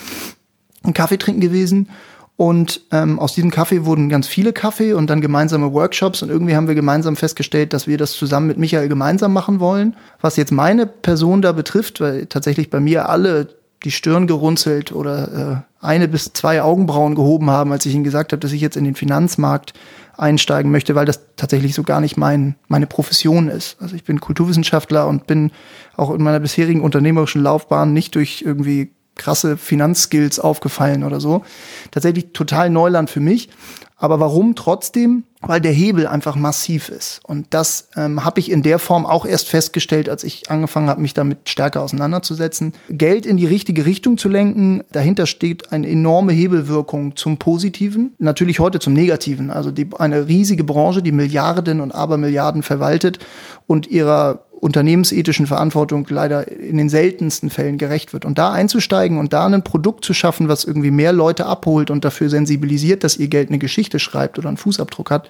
einen 0.84 0.94
Kaffee 0.94 1.18
trinken 1.18 1.42
gewesen. 1.42 1.90
Und 2.38 2.82
ähm, 2.92 3.18
aus 3.18 3.34
diesem 3.34 3.50
Kaffee 3.50 3.86
wurden 3.86 4.10
ganz 4.10 4.28
viele 4.28 4.52
Kaffee 4.52 4.94
und 4.94 5.10
dann 5.10 5.22
gemeinsame 5.22 5.72
Workshops. 5.72 6.22
Und 6.22 6.30
irgendwie 6.30 6.56
haben 6.56 6.68
wir 6.68 6.76
gemeinsam 6.76 7.16
festgestellt, 7.16 7.72
dass 7.72 7.88
wir 7.88 7.98
das 7.98 8.12
zusammen 8.12 8.48
mit 8.48 8.58
Michael 8.58 8.90
gemeinsam 8.90 9.32
machen 9.32 9.62
wollen. 9.62 9.96
Was 10.20 10.36
jetzt 10.36 10.52
meine 10.52 10.86
Person 10.86 11.42
da 11.42 11.54
betrifft, 11.54 12.02
weil 12.02 12.26
tatsächlich 12.26 12.70
bei 12.70 12.82
mir 12.82 13.08
alle 13.08 13.48
die 13.86 13.92
Stirn 13.92 14.28
gerunzelt 14.28 14.92
oder 14.92 15.64
äh, 15.82 15.86
eine 15.86 16.08
bis 16.08 16.34
zwei 16.34 16.62
Augenbrauen 16.62 17.16
gehoben 17.16 17.50
haben, 17.50 17.72
als 17.72 17.86
ich 17.86 17.94
ihnen 17.94 18.04
gesagt 18.04 18.34
habe, 18.34 18.40
dass 18.40 18.52
ich 18.52 18.62
jetzt 18.62 18.76
in 18.76 18.84
den 18.84 18.96
Finanzmarkt 18.96 19.74
einsteigen 20.18 20.72
möchte, 20.72 20.96
weil 20.96 21.06
das 21.06 21.22
tatsächlich 21.36 21.74
so 21.74 21.84
gar 21.84 22.02
nicht 22.02 22.18
mein, 22.18 22.56
meine 22.68 22.88
Profession 22.88 23.50
ist. 23.50 23.78
Also 23.82 23.96
ich 23.96 24.04
bin 24.04 24.20
Kulturwissenschaftler 24.20 25.08
und 25.08 25.28
bin 25.28 25.52
auch 25.96 26.12
in 26.12 26.22
meiner 26.22 26.40
bisherigen 26.40 26.82
unternehmerischen 26.82 27.42
Laufbahn 27.42 27.94
nicht 27.94 28.16
durch 28.16 28.44
irgendwie 28.46 28.92
krasse 29.16 29.58
Finanzskills 29.58 30.40
aufgefallen 30.40 31.04
oder 31.04 31.20
so. 31.20 31.44
Tatsächlich 31.92 32.34
total 32.34 32.70
Neuland 32.70 33.10
für 33.10 33.22
mich. 33.22 33.50
Aber 33.98 34.20
warum 34.20 34.56
trotzdem? 34.56 35.24
Weil 35.42 35.62
der 35.62 35.72
Hebel 35.72 36.08
einfach 36.08 36.36
massiv 36.36 36.90
ist. 36.90 37.22
Und 37.24 37.48
das 37.52 37.90
ähm, 37.96 38.26
habe 38.26 38.40
ich 38.40 38.52
in 38.52 38.64
der 38.64 38.80
Form 38.80 39.06
auch 39.06 39.26
erst 39.26 39.48
festgestellt, 39.48 40.10
als 40.10 40.24
ich 40.24 40.50
angefangen 40.50 40.90
habe, 40.90 41.02
mich 41.02 41.14
damit 41.14 41.48
stärker 41.50 41.82
auseinanderzusetzen. 41.82 42.74
Geld 42.90 43.26
in 43.26 43.38
die 43.38 43.46
richtige 43.46 43.86
Richtung 43.86 44.18
zu 44.18 44.28
lenken, 44.28 44.84
dahinter 44.92 45.28
steht 45.28 45.72
eine 45.72 45.88
enorme 45.88 46.34
Hebelwirkung 46.34 47.16
zum 47.16 47.38
Positiven, 47.38 48.16
natürlich 48.18 48.60
heute 48.60 48.80
zum 48.80 48.94
Negativen. 48.94 49.52
Also 49.52 49.72
die, 49.72 49.88
eine 49.98 50.28
riesige 50.28 50.64
Branche, 50.64 51.04
die 51.04 51.12
Milliarden 51.12 51.80
und 51.80 51.94
Abermilliarden 51.94 52.64
verwaltet 52.64 53.20
und 53.68 53.88
ihrer 53.88 54.45
unternehmensethischen 54.60 55.48
Verantwortung 55.48 56.08
leider 56.10 56.48
in 56.48 56.78
den 56.78 56.90
seltensten 56.90 57.50
Fällen 57.50 57.78
gerecht 57.78 58.14
wird. 58.14 58.26
Und 58.26 58.38
da 58.38 58.52
einzusteigen 58.52 59.18
und 59.18 59.34
da 59.34 59.46
ein 59.46 59.64
Produkt 59.64 60.06
zu 60.06 60.14
schaffen, 60.14 60.48
was 60.48 60.64
irgendwie 60.64 60.92
mehr 60.92 61.14
Leute 61.14 61.46
abholt 61.46 61.92
und 61.92 62.06
dafür 62.06 62.30
sensibilisiert, 62.30 63.04
dass 63.04 63.18
ihr 63.18 63.28
Geld 63.28 63.50
eine 63.50 63.60
Geschichte 63.60 64.00
schreibt 64.00 64.40
oder 64.40 64.48
einen 64.48 64.58
Fußabdruck 64.58 65.12
hat, 65.12 65.30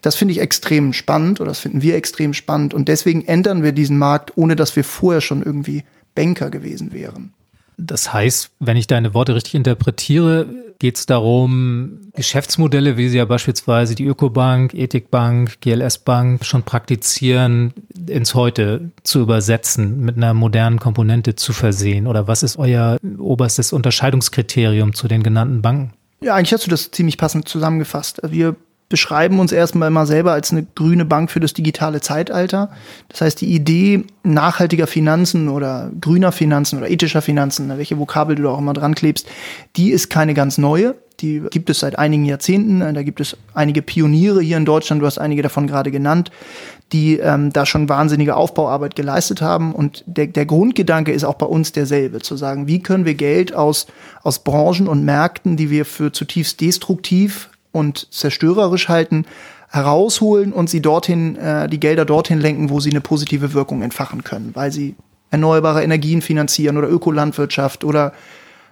das 0.00 0.16
finde 0.16 0.32
ich 0.32 0.40
extrem 0.40 0.92
spannend 0.92 1.40
oder 1.40 1.50
das 1.50 1.60
finden 1.60 1.82
wir 1.82 1.94
extrem 1.94 2.34
spannend. 2.34 2.74
Und 2.74 2.88
deswegen 2.88 3.24
ändern 3.26 3.62
wir 3.62 3.72
diesen 3.72 3.98
Markt, 3.98 4.36
ohne 4.36 4.56
dass 4.56 4.74
wir 4.74 4.84
vorher 4.84 5.20
schon 5.20 5.42
irgendwie 5.42 5.84
Banker 6.14 6.50
gewesen 6.50 6.92
wären. 6.92 7.32
Das 7.86 8.12
heißt, 8.12 8.50
wenn 8.60 8.76
ich 8.76 8.86
deine 8.86 9.14
Worte 9.14 9.34
richtig 9.34 9.54
interpretiere, 9.54 10.46
geht 10.78 10.96
es 10.96 11.06
darum, 11.06 12.10
Geschäftsmodelle, 12.14 12.96
wie 12.96 13.08
sie 13.08 13.18
ja 13.18 13.24
beispielsweise 13.24 13.94
die 13.94 14.04
Ökobank, 14.04 14.74
Ethikbank, 14.74 15.60
GLS 15.60 15.98
Bank 15.98 16.44
schon 16.44 16.62
praktizieren, 16.62 17.72
ins 18.06 18.34
Heute 18.34 18.90
zu 19.02 19.20
übersetzen, 19.20 20.00
mit 20.00 20.16
einer 20.16 20.34
modernen 20.34 20.78
Komponente 20.78 21.34
zu 21.36 21.52
versehen? 21.52 22.06
Oder 22.06 22.26
was 22.28 22.42
ist 22.42 22.56
euer 22.56 22.98
oberstes 23.18 23.72
Unterscheidungskriterium 23.72 24.92
zu 24.92 25.08
den 25.08 25.22
genannten 25.22 25.62
Banken? 25.62 25.92
Ja, 26.20 26.34
eigentlich 26.34 26.52
hast 26.52 26.66
du 26.66 26.70
das 26.70 26.90
ziemlich 26.90 27.18
passend 27.18 27.48
zusammengefasst. 27.48 28.20
Wir 28.24 28.56
beschreiben 28.92 29.40
uns 29.40 29.52
erstmal 29.52 29.88
immer 29.88 30.04
selber 30.04 30.32
als 30.32 30.52
eine 30.52 30.66
grüne 30.74 31.06
Bank 31.06 31.30
für 31.30 31.40
das 31.40 31.54
digitale 31.54 32.02
Zeitalter. 32.02 32.68
Das 33.08 33.22
heißt, 33.22 33.40
die 33.40 33.54
Idee 33.54 34.04
nachhaltiger 34.22 34.86
Finanzen 34.86 35.48
oder 35.48 35.90
grüner 35.98 36.30
Finanzen 36.30 36.76
oder 36.76 36.90
ethischer 36.90 37.22
Finanzen, 37.22 37.70
welche 37.78 37.98
Vokabel 37.98 38.36
du 38.36 38.42
da 38.42 38.50
auch 38.50 38.58
immer 38.58 38.74
dran 38.74 38.94
klebst, 38.94 39.26
die 39.76 39.92
ist 39.92 40.10
keine 40.10 40.34
ganz 40.34 40.58
neue. 40.58 40.94
Die 41.20 41.42
gibt 41.50 41.70
es 41.70 41.80
seit 41.80 41.98
einigen 41.98 42.26
Jahrzehnten. 42.26 42.80
Da 42.80 43.02
gibt 43.02 43.20
es 43.20 43.34
einige 43.54 43.80
Pioniere 43.80 44.42
hier 44.42 44.58
in 44.58 44.66
Deutschland. 44.66 45.00
Du 45.00 45.06
hast 45.06 45.16
einige 45.16 45.40
davon 45.40 45.66
gerade 45.66 45.90
genannt, 45.90 46.30
die 46.92 47.16
ähm, 47.18 47.50
da 47.50 47.64
schon 47.64 47.88
wahnsinnige 47.88 48.36
Aufbauarbeit 48.36 48.94
geleistet 48.94 49.40
haben. 49.40 49.74
Und 49.74 50.04
der, 50.06 50.26
der 50.26 50.44
Grundgedanke 50.44 51.12
ist 51.12 51.24
auch 51.24 51.36
bei 51.36 51.46
uns 51.46 51.72
derselbe, 51.72 52.20
zu 52.20 52.36
sagen, 52.36 52.66
wie 52.66 52.82
können 52.82 53.06
wir 53.06 53.14
Geld 53.14 53.54
aus, 53.54 53.86
aus 54.22 54.40
Branchen 54.40 54.86
und 54.86 55.02
Märkten, 55.02 55.56
die 55.56 55.70
wir 55.70 55.86
für 55.86 56.12
zutiefst 56.12 56.60
destruktiv 56.60 57.48
und 57.72 58.12
zerstörerisch 58.12 58.88
halten, 58.88 59.26
herausholen 59.70 60.52
und 60.52 60.68
sie 60.68 60.82
dorthin, 60.82 61.36
äh, 61.36 61.68
die 61.68 61.80
Gelder 61.80 62.04
dorthin 62.04 62.38
lenken, 62.38 62.70
wo 62.70 62.78
sie 62.78 62.90
eine 62.90 63.00
positive 63.00 63.54
Wirkung 63.54 63.82
entfachen 63.82 64.22
können, 64.22 64.50
weil 64.54 64.70
sie 64.70 64.94
erneuerbare 65.30 65.82
Energien 65.82 66.20
finanzieren 66.20 66.76
oder 66.76 66.90
Ökolandwirtschaft 66.90 67.84
oder 67.84 68.12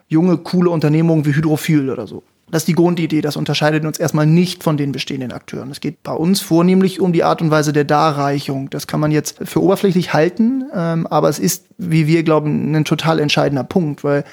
junge, 0.08 0.36
coole 0.36 0.70
Unternehmungen 0.70 1.24
wie 1.24 1.34
Hydrophil 1.34 1.88
oder 1.88 2.06
so. 2.06 2.22
Das 2.50 2.62
ist 2.62 2.68
die 2.68 2.74
Grundidee. 2.74 3.20
Das 3.20 3.36
unterscheidet 3.36 3.84
uns 3.84 3.98
erstmal 3.98 4.26
nicht 4.26 4.64
von 4.64 4.76
den 4.76 4.92
bestehenden 4.92 5.32
Akteuren. 5.32 5.70
Es 5.70 5.80
geht 5.80 6.02
bei 6.02 6.12
uns 6.12 6.40
vornehmlich 6.40 7.00
um 7.00 7.12
die 7.12 7.22
Art 7.22 7.40
und 7.40 7.50
Weise 7.50 7.72
der 7.72 7.84
Darreichung. 7.84 8.68
Das 8.70 8.86
kann 8.86 9.00
man 9.00 9.12
jetzt 9.12 9.38
für 9.44 9.62
oberflächlich 9.62 10.12
halten, 10.12 10.64
ähm, 10.74 11.06
aber 11.06 11.28
es 11.28 11.38
ist, 11.38 11.66
wie 11.78 12.06
wir 12.06 12.24
glauben, 12.24 12.74
ein 12.74 12.84
total 12.84 13.20
entscheidender 13.20 13.64
Punkt, 13.64 14.02
weil 14.02 14.24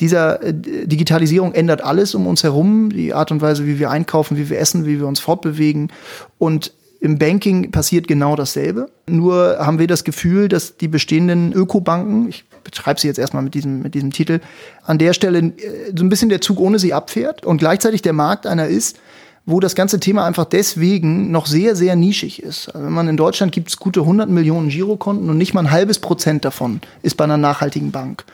dieser 0.00 0.42
äh, 0.42 0.52
Digitalisierung 0.52 1.52
ändert 1.52 1.82
alles 1.82 2.14
um 2.14 2.26
uns 2.26 2.42
herum, 2.42 2.90
die 2.90 3.14
Art 3.14 3.30
und 3.30 3.40
Weise, 3.42 3.66
wie 3.66 3.78
wir 3.78 3.90
einkaufen, 3.90 4.36
wie 4.36 4.48
wir 4.48 4.58
essen, 4.58 4.86
wie 4.86 4.98
wir 4.98 5.06
uns 5.06 5.20
fortbewegen. 5.20 5.92
Und 6.38 6.72
im 7.00 7.18
Banking 7.18 7.70
passiert 7.70 8.08
genau 8.08 8.36
dasselbe. 8.36 8.90
Nur 9.08 9.56
haben 9.58 9.78
wir 9.78 9.86
das 9.86 10.04
Gefühl, 10.04 10.48
dass 10.48 10.76
die 10.76 10.88
bestehenden 10.88 11.52
Ökobanken, 11.52 12.28
ich 12.28 12.44
beschreibe 12.62 13.00
sie 13.00 13.08
jetzt 13.08 13.18
erstmal 13.18 13.42
mit 13.42 13.54
diesem, 13.54 13.80
mit 13.82 13.94
diesem 13.94 14.12
Titel, 14.12 14.40
an 14.84 14.98
der 14.98 15.12
Stelle 15.12 15.38
äh, 15.38 15.52
so 15.96 16.04
ein 16.04 16.08
bisschen 16.08 16.28
der 16.28 16.40
Zug 16.40 16.60
ohne 16.60 16.78
sie 16.78 16.92
abfährt 16.92 17.44
und 17.44 17.58
gleichzeitig 17.58 18.02
der 18.02 18.12
Markt 18.12 18.46
einer 18.46 18.66
ist, 18.66 18.98
wo 19.46 19.60
das 19.60 19.74
ganze 19.74 19.98
Thema 19.98 20.26
einfach 20.26 20.44
deswegen 20.44 21.30
noch 21.30 21.46
sehr, 21.46 21.74
sehr 21.74 21.96
nischig 21.96 22.42
ist. 22.42 22.68
Also 22.68 22.86
wenn 22.86 22.92
man 22.92 23.08
in 23.08 23.16
Deutschland 23.16 23.52
gibt 23.52 23.68
es 23.68 23.78
gute 23.78 24.00
100 24.00 24.28
Millionen 24.28 24.68
Girokonten 24.68 25.28
und 25.30 25.38
nicht 25.38 25.54
mal 25.54 25.62
ein 25.62 25.70
halbes 25.70 25.98
Prozent 25.98 26.44
davon 26.44 26.80
ist 27.02 27.16
bei 27.16 27.24
einer 27.24 27.38
nachhaltigen 27.38 27.90
Bank. 27.90 28.24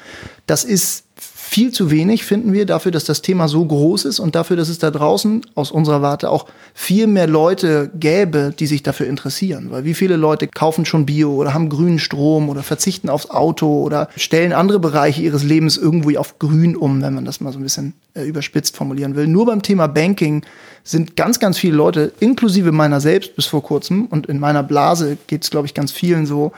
Das 0.47 0.65
ist 0.65 1.05
viel 1.49 1.71
zu 1.71 1.93
wenig, 1.93 2.25
finden 2.25 2.53
wir, 2.53 2.67
dafür, 2.67 2.91
dass 2.91 3.05
das 3.05 3.23
Thema 3.23 3.47
so 3.47 3.65
groß 3.65 4.05
ist 4.05 4.19
und 4.19 4.35
dafür, 4.35 4.57
dass 4.57 4.69
es 4.69 4.79
da 4.79 4.91
draußen 4.91 5.43
aus 5.55 5.71
unserer 5.71 6.03
Warte 6.03 6.29
auch 6.29 6.47
viel 6.75 7.07
mehr 7.07 7.29
Leute 7.29 7.89
gäbe, 7.95 8.53
die 8.59 8.67
sich 8.67 8.83
dafür 8.83 9.07
interessieren. 9.07 9.69
Weil 9.71 9.85
wie 9.85 9.95
viele 9.95 10.17
Leute 10.17 10.49
kaufen 10.49 10.85
schon 10.85 11.07
Bio 11.07 11.33
oder 11.35 11.55
haben 11.55 11.69
grünen 11.69 12.01
Strom 12.01 12.49
oder 12.49 12.65
verzichten 12.65 13.09
aufs 13.09 13.31
Auto 13.31 13.83
oder 13.83 14.09
stellen 14.17 14.53
andere 14.53 14.81
Bereiche 14.81 15.23
ihres 15.23 15.45
Lebens 15.45 15.77
irgendwie 15.77 16.19
auf 16.19 16.41
grün 16.41 16.77
um, 16.77 17.01
wenn 17.01 17.15
man 17.15 17.25
das 17.25 17.41
mal 17.41 17.53
so 17.53 17.61
ein 17.61 17.63
bisschen 17.63 17.95
äh, 18.15 18.25
überspitzt 18.25 18.77
formulieren 18.77 19.15
will. 19.15 19.29
Nur 19.29 19.47
beim 19.47 19.63
Thema 19.63 19.87
Banking 19.87 20.43
sind 20.83 21.15
ganz, 21.15 21.39
ganz 21.39 21.59
viele 21.59 21.77
Leute, 21.77 22.13
inklusive 22.19 22.73
meiner 22.73 23.01
selbst 23.01 23.37
bis 23.37 23.47
vor 23.47 23.63
kurzem 23.63 24.07
und 24.07 24.27
in 24.27 24.41
meiner 24.41 24.65
Blase 24.65 25.17
geht 25.29 25.45
es, 25.45 25.51
glaube 25.51 25.67
ich, 25.67 25.75
ganz 25.75 25.93
vielen 25.93 26.27
so, 26.27 26.53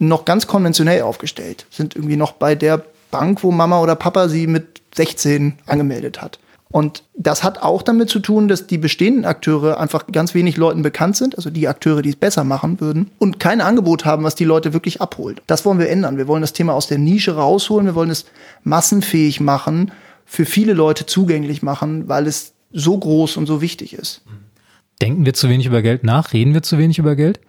noch 0.00 0.24
ganz 0.24 0.46
konventionell 0.48 1.02
aufgestellt, 1.02 1.66
sind 1.70 1.96
irgendwie 1.96 2.16
noch 2.16 2.32
bei 2.32 2.54
der 2.54 2.84
Bank, 3.10 3.42
wo 3.42 3.50
Mama 3.50 3.80
oder 3.80 3.94
Papa 3.94 4.28
sie 4.28 4.46
mit 4.46 4.82
16 4.94 5.54
angemeldet 5.66 6.20
hat. 6.20 6.38
Und 6.70 7.02
das 7.16 7.44
hat 7.44 7.62
auch 7.62 7.80
damit 7.82 8.10
zu 8.10 8.20
tun, 8.20 8.46
dass 8.46 8.66
die 8.66 8.76
bestehenden 8.76 9.24
Akteure 9.24 9.80
einfach 9.80 10.06
ganz 10.12 10.34
wenig 10.34 10.58
Leuten 10.58 10.82
bekannt 10.82 11.16
sind, 11.16 11.36
also 11.36 11.48
die 11.48 11.66
Akteure, 11.66 12.02
die 12.02 12.10
es 12.10 12.16
besser 12.16 12.44
machen 12.44 12.80
würden, 12.80 13.10
und 13.18 13.40
kein 13.40 13.62
Angebot 13.62 14.04
haben, 14.04 14.22
was 14.22 14.34
die 14.34 14.44
Leute 14.44 14.74
wirklich 14.74 15.00
abholt. 15.00 15.40
Das 15.46 15.64
wollen 15.64 15.78
wir 15.78 15.88
ändern. 15.88 16.18
Wir 16.18 16.28
wollen 16.28 16.42
das 16.42 16.52
Thema 16.52 16.74
aus 16.74 16.86
der 16.86 16.98
Nische 16.98 17.36
rausholen, 17.36 17.86
wir 17.86 17.94
wollen 17.94 18.10
es 18.10 18.26
massenfähig 18.64 19.40
machen, 19.40 19.92
für 20.26 20.44
viele 20.44 20.74
Leute 20.74 21.06
zugänglich 21.06 21.62
machen, 21.62 22.06
weil 22.06 22.26
es 22.26 22.52
so 22.70 22.98
groß 22.98 23.38
und 23.38 23.46
so 23.46 23.62
wichtig 23.62 23.94
ist. 23.94 24.20
Denken 25.00 25.24
wir 25.24 25.32
zu 25.32 25.48
wenig 25.48 25.66
über 25.66 25.80
Geld 25.80 26.04
nach? 26.04 26.34
Reden 26.34 26.52
wir 26.52 26.62
zu 26.62 26.76
wenig 26.76 26.98
über 26.98 27.16
Geld? 27.16 27.40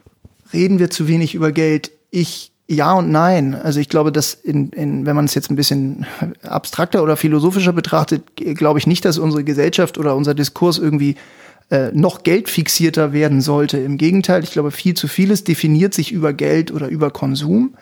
Reden 0.54 0.80
wir 0.80 0.90
zu 0.90 1.10
wenig 1.10 1.36
über 1.36 1.52
Geld? 1.52 1.92
Ich 2.10 2.54
ja 2.70 2.94
und 2.94 3.12
nein. 3.12 3.56
Also 3.56 3.80
ich 3.80 3.90
glaube, 3.90 4.12
dass 4.12 4.34
in, 4.34 4.70
in, 4.70 5.06
wenn 5.06 5.16
man 5.16 5.26
es 5.26 5.34
jetzt 5.34 5.50
ein 5.50 5.56
bisschen 5.56 6.06
abstrakter 6.44 7.02
oder 7.02 7.18
philosophischer 7.18 7.74
betrachtet, 7.74 8.24
glaube 8.36 8.80
ich 8.80 8.88
nicht, 8.88 9.04
dass 9.06 9.18
unsere 9.18 9.44
Gesellschaft 9.44 9.98
oder 9.98 10.16
unser 10.16 10.36
Diskurs 10.36 10.78
irgendwie 10.78 11.16
äh, 11.72 11.90
noch 11.94 12.24
geldfixierter 12.24 13.12
werden 13.12 13.42
sollte. 13.42 13.80
Im 13.80 13.98
Gegenteil, 13.98 14.44
ich 14.44 14.52
glaube, 14.52 14.72
viel 14.72 14.94
zu 14.94 15.08
vieles 15.08 15.44
definiert 15.44 15.94
sich 15.94 16.12
über 16.12 16.32
Geld 16.32 16.72
oder 16.72 16.88
über 16.88 17.10
Konsum. 17.10 17.76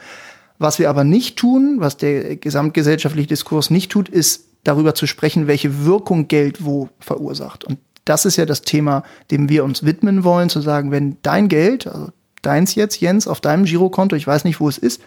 Was 0.57 0.79
wir 0.79 0.89
aber 0.89 1.03
nicht 1.03 1.37
tun, 1.37 1.75
was 1.79 1.97
der 1.97 2.37
gesamtgesellschaftliche 2.37 3.27
Diskurs 3.27 3.69
nicht 3.69 3.91
tut, 3.91 4.09
ist 4.09 4.45
darüber 4.63 4.95
zu 4.95 5.05
sprechen, 5.05 5.47
welche 5.47 5.85
Wirkung 5.85 6.27
Geld 6.27 6.63
wo 6.63 6.89
verursacht. 6.99 7.65
Und 7.65 7.77
das 8.05 8.25
ist 8.25 8.37
ja 8.37 8.45
das 8.45 8.61
Thema, 8.61 9.03
dem 9.31 9.49
wir 9.49 9.65
uns 9.65 9.83
widmen 9.85 10.23
wollen, 10.23 10.49
zu 10.49 10.61
sagen, 10.61 10.91
wenn 10.91 11.17
dein 11.21 11.49
Geld, 11.49 11.87
also 11.87 12.09
deins 12.41 12.75
jetzt, 12.75 12.99
Jens, 12.99 13.27
auf 13.27 13.41
deinem 13.41 13.65
Girokonto, 13.65 14.15
ich 14.15 14.27
weiß 14.27 14.43
nicht, 14.43 14.59
wo 14.59 14.69
es 14.69 14.77
ist, 14.77 15.01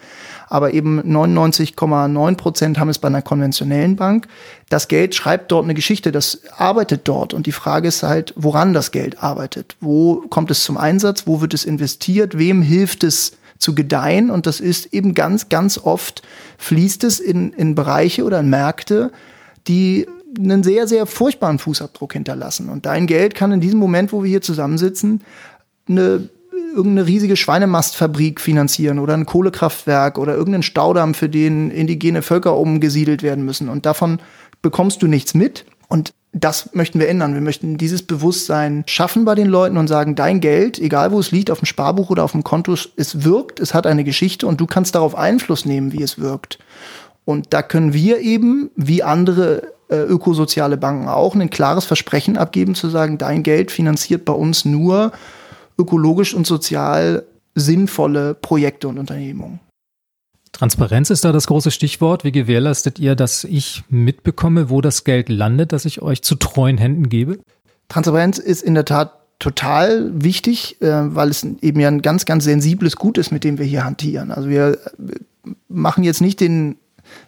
aber 0.48 0.74
eben 0.74 1.00
99,9 1.00 2.36
Prozent 2.36 2.78
haben 2.78 2.88
es 2.88 2.98
bei 2.98 3.08
einer 3.08 3.22
konventionellen 3.22 3.96
Bank. 3.96 4.26
Das 4.68 4.88
Geld 4.88 5.14
schreibt 5.14 5.52
dort 5.52 5.64
eine 5.64 5.74
Geschichte, 5.74 6.12
das 6.12 6.40
arbeitet 6.56 7.02
dort. 7.04 7.32
Und 7.34 7.46
die 7.46 7.52
Frage 7.52 7.88
ist 7.88 8.02
halt, 8.02 8.34
woran 8.36 8.72
das 8.72 8.90
Geld 8.90 9.22
arbeitet. 9.22 9.76
Wo 9.80 10.24
kommt 10.28 10.50
es 10.50 10.64
zum 10.64 10.76
Einsatz? 10.76 11.26
Wo 11.26 11.40
wird 11.40 11.54
es 11.54 11.64
investiert? 11.64 12.36
Wem 12.36 12.62
hilft 12.62 13.04
es 13.04 13.32
zu 13.58 13.74
gedeihen? 13.74 14.30
Und 14.30 14.46
das 14.46 14.58
ist 14.58 14.92
eben 14.92 15.14
ganz, 15.14 15.48
ganz 15.48 15.78
oft 15.78 16.22
fließt 16.58 17.04
es 17.04 17.20
in, 17.20 17.52
in 17.52 17.74
Bereiche 17.74 18.24
oder 18.24 18.40
in 18.40 18.50
Märkte, 18.50 19.12
die 19.68 20.06
einen 20.38 20.62
sehr, 20.62 20.86
sehr 20.86 21.06
furchtbaren 21.06 21.58
Fußabdruck 21.58 22.12
hinterlassen. 22.12 22.68
Und 22.68 22.86
dein 22.86 23.06
Geld 23.06 23.34
kann 23.34 23.52
in 23.52 23.60
diesem 23.60 23.78
Moment, 23.78 24.12
wo 24.12 24.22
wir 24.22 24.30
hier 24.30 24.42
zusammensitzen, 24.42 25.22
eine 25.88 26.28
irgendeine 26.74 27.06
riesige 27.06 27.36
Schweinemastfabrik 27.36 28.40
finanzieren 28.40 28.98
oder 28.98 29.14
ein 29.14 29.26
Kohlekraftwerk 29.26 30.18
oder 30.18 30.34
irgendeinen 30.34 30.62
Staudamm, 30.62 31.14
für 31.14 31.28
den 31.28 31.70
indigene 31.70 32.22
Völker 32.22 32.56
umgesiedelt 32.56 33.22
werden 33.22 33.44
müssen. 33.44 33.68
Und 33.68 33.86
davon 33.86 34.20
bekommst 34.62 35.02
du 35.02 35.06
nichts 35.06 35.34
mit. 35.34 35.64
Und 35.88 36.12
das 36.32 36.74
möchten 36.74 37.00
wir 37.00 37.08
ändern. 37.08 37.34
Wir 37.34 37.40
möchten 37.40 37.76
dieses 37.76 38.02
Bewusstsein 38.04 38.84
schaffen 38.86 39.24
bei 39.24 39.34
den 39.34 39.48
Leuten 39.48 39.76
und 39.76 39.88
sagen, 39.88 40.14
dein 40.14 40.40
Geld, 40.40 40.78
egal 40.78 41.10
wo 41.10 41.18
es 41.18 41.32
liegt, 41.32 41.50
auf 41.50 41.58
dem 41.58 41.66
Sparbuch 41.66 42.10
oder 42.10 42.22
auf 42.22 42.32
dem 42.32 42.44
Konto, 42.44 42.72
es 42.72 43.24
wirkt, 43.24 43.58
es 43.58 43.74
hat 43.74 43.86
eine 43.86 44.04
Geschichte 44.04 44.46
und 44.46 44.60
du 44.60 44.66
kannst 44.66 44.94
darauf 44.94 45.16
Einfluss 45.16 45.64
nehmen, 45.64 45.92
wie 45.92 46.02
es 46.02 46.20
wirkt. 46.20 46.58
Und 47.24 47.52
da 47.52 47.62
können 47.62 47.92
wir 47.92 48.20
eben, 48.20 48.70
wie 48.76 49.02
andere 49.02 49.72
äh, 49.88 49.96
ökosoziale 49.96 50.76
Banken 50.76 51.08
auch, 51.08 51.34
ein 51.34 51.50
klares 51.50 51.84
Versprechen 51.84 52.36
abgeben, 52.36 52.74
zu 52.74 52.88
sagen, 52.88 53.18
dein 53.18 53.42
Geld 53.42 53.72
finanziert 53.72 54.24
bei 54.24 54.32
uns 54.32 54.64
nur 54.64 55.12
ökologisch 55.80 56.34
und 56.34 56.46
sozial 56.46 57.24
sinnvolle 57.54 58.34
Projekte 58.34 58.88
und 58.88 58.98
Unternehmungen. 58.98 59.60
Transparenz 60.52 61.10
ist 61.10 61.24
da 61.24 61.32
das 61.32 61.46
große 61.46 61.70
Stichwort. 61.70 62.24
Wie 62.24 62.32
gewährleistet 62.32 62.98
ihr, 62.98 63.14
dass 63.14 63.44
ich 63.44 63.84
mitbekomme, 63.88 64.68
wo 64.68 64.80
das 64.80 65.04
Geld 65.04 65.28
landet, 65.28 65.72
das 65.72 65.84
ich 65.84 66.02
euch 66.02 66.22
zu 66.22 66.34
treuen 66.34 66.76
Händen 66.76 67.08
gebe? 67.08 67.38
Transparenz 67.88 68.38
ist 68.38 68.62
in 68.62 68.74
der 68.74 68.84
Tat 68.84 69.12
total 69.38 70.10
wichtig, 70.22 70.80
äh, 70.82 71.14
weil 71.14 71.30
es 71.30 71.44
eben 71.44 71.80
ja 71.80 71.88
ein 71.88 72.02
ganz, 72.02 72.26
ganz 72.26 72.44
sensibles 72.44 72.96
Gut 72.96 73.16
ist, 73.16 73.30
mit 73.30 73.42
dem 73.42 73.58
wir 73.58 73.64
hier 73.64 73.84
hantieren. 73.84 74.30
Also 74.32 74.48
wir 74.48 74.78
machen 75.68 76.04
jetzt 76.04 76.20
nicht 76.20 76.40
den 76.40 76.76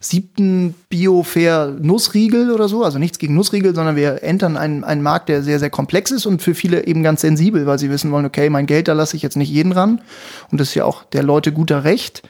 siebten 0.01 0.75
Bio-Fair 0.89 1.77
Nussriegel 1.81 2.51
oder 2.51 2.69
so. 2.69 2.85
Also 2.85 2.99
nichts 2.99 3.19
gegen 3.19 3.35
Nussriegel, 3.35 3.75
sondern 3.75 3.97
wir 3.97 4.23
entern 4.23 4.57
einen, 4.57 4.85
einen 4.85 5.03
Markt, 5.03 5.29
der 5.29 5.43
sehr, 5.43 5.59
sehr 5.59 5.71
komplex 5.71 6.11
ist 6.11 6.27
und 6.27 6.43
für 6.43 6.55
viele 6.55 6.87
eben 6.87 7.03
ganz 7.03 7.21
sensibel, 7.21 7.67
weil 7.67 7.79
sie 7.79 7.91
wissen 7.91 8.11
wollen, 8.11 8.27
okay, 8.27 8.51
mein 8.51 8.67
Geld, 8.67 8.89
da 8.89 8.93
lasse 8.93 9.17
ich 9.17 9.23
jetzt 9.23 9.37
nicht 9.37 9.51
jeden 9.51 9.73
ran. 9.73 10.01
Und 10.51 10.61
das 10.61 10.69
ist 10.69 10.75
ja 10.75 10.85
auch 10.85 11.05
der 11.05 11.23
Leute 11.23 11.53
guter 11.53 11.85
Recht. 11.85 12.23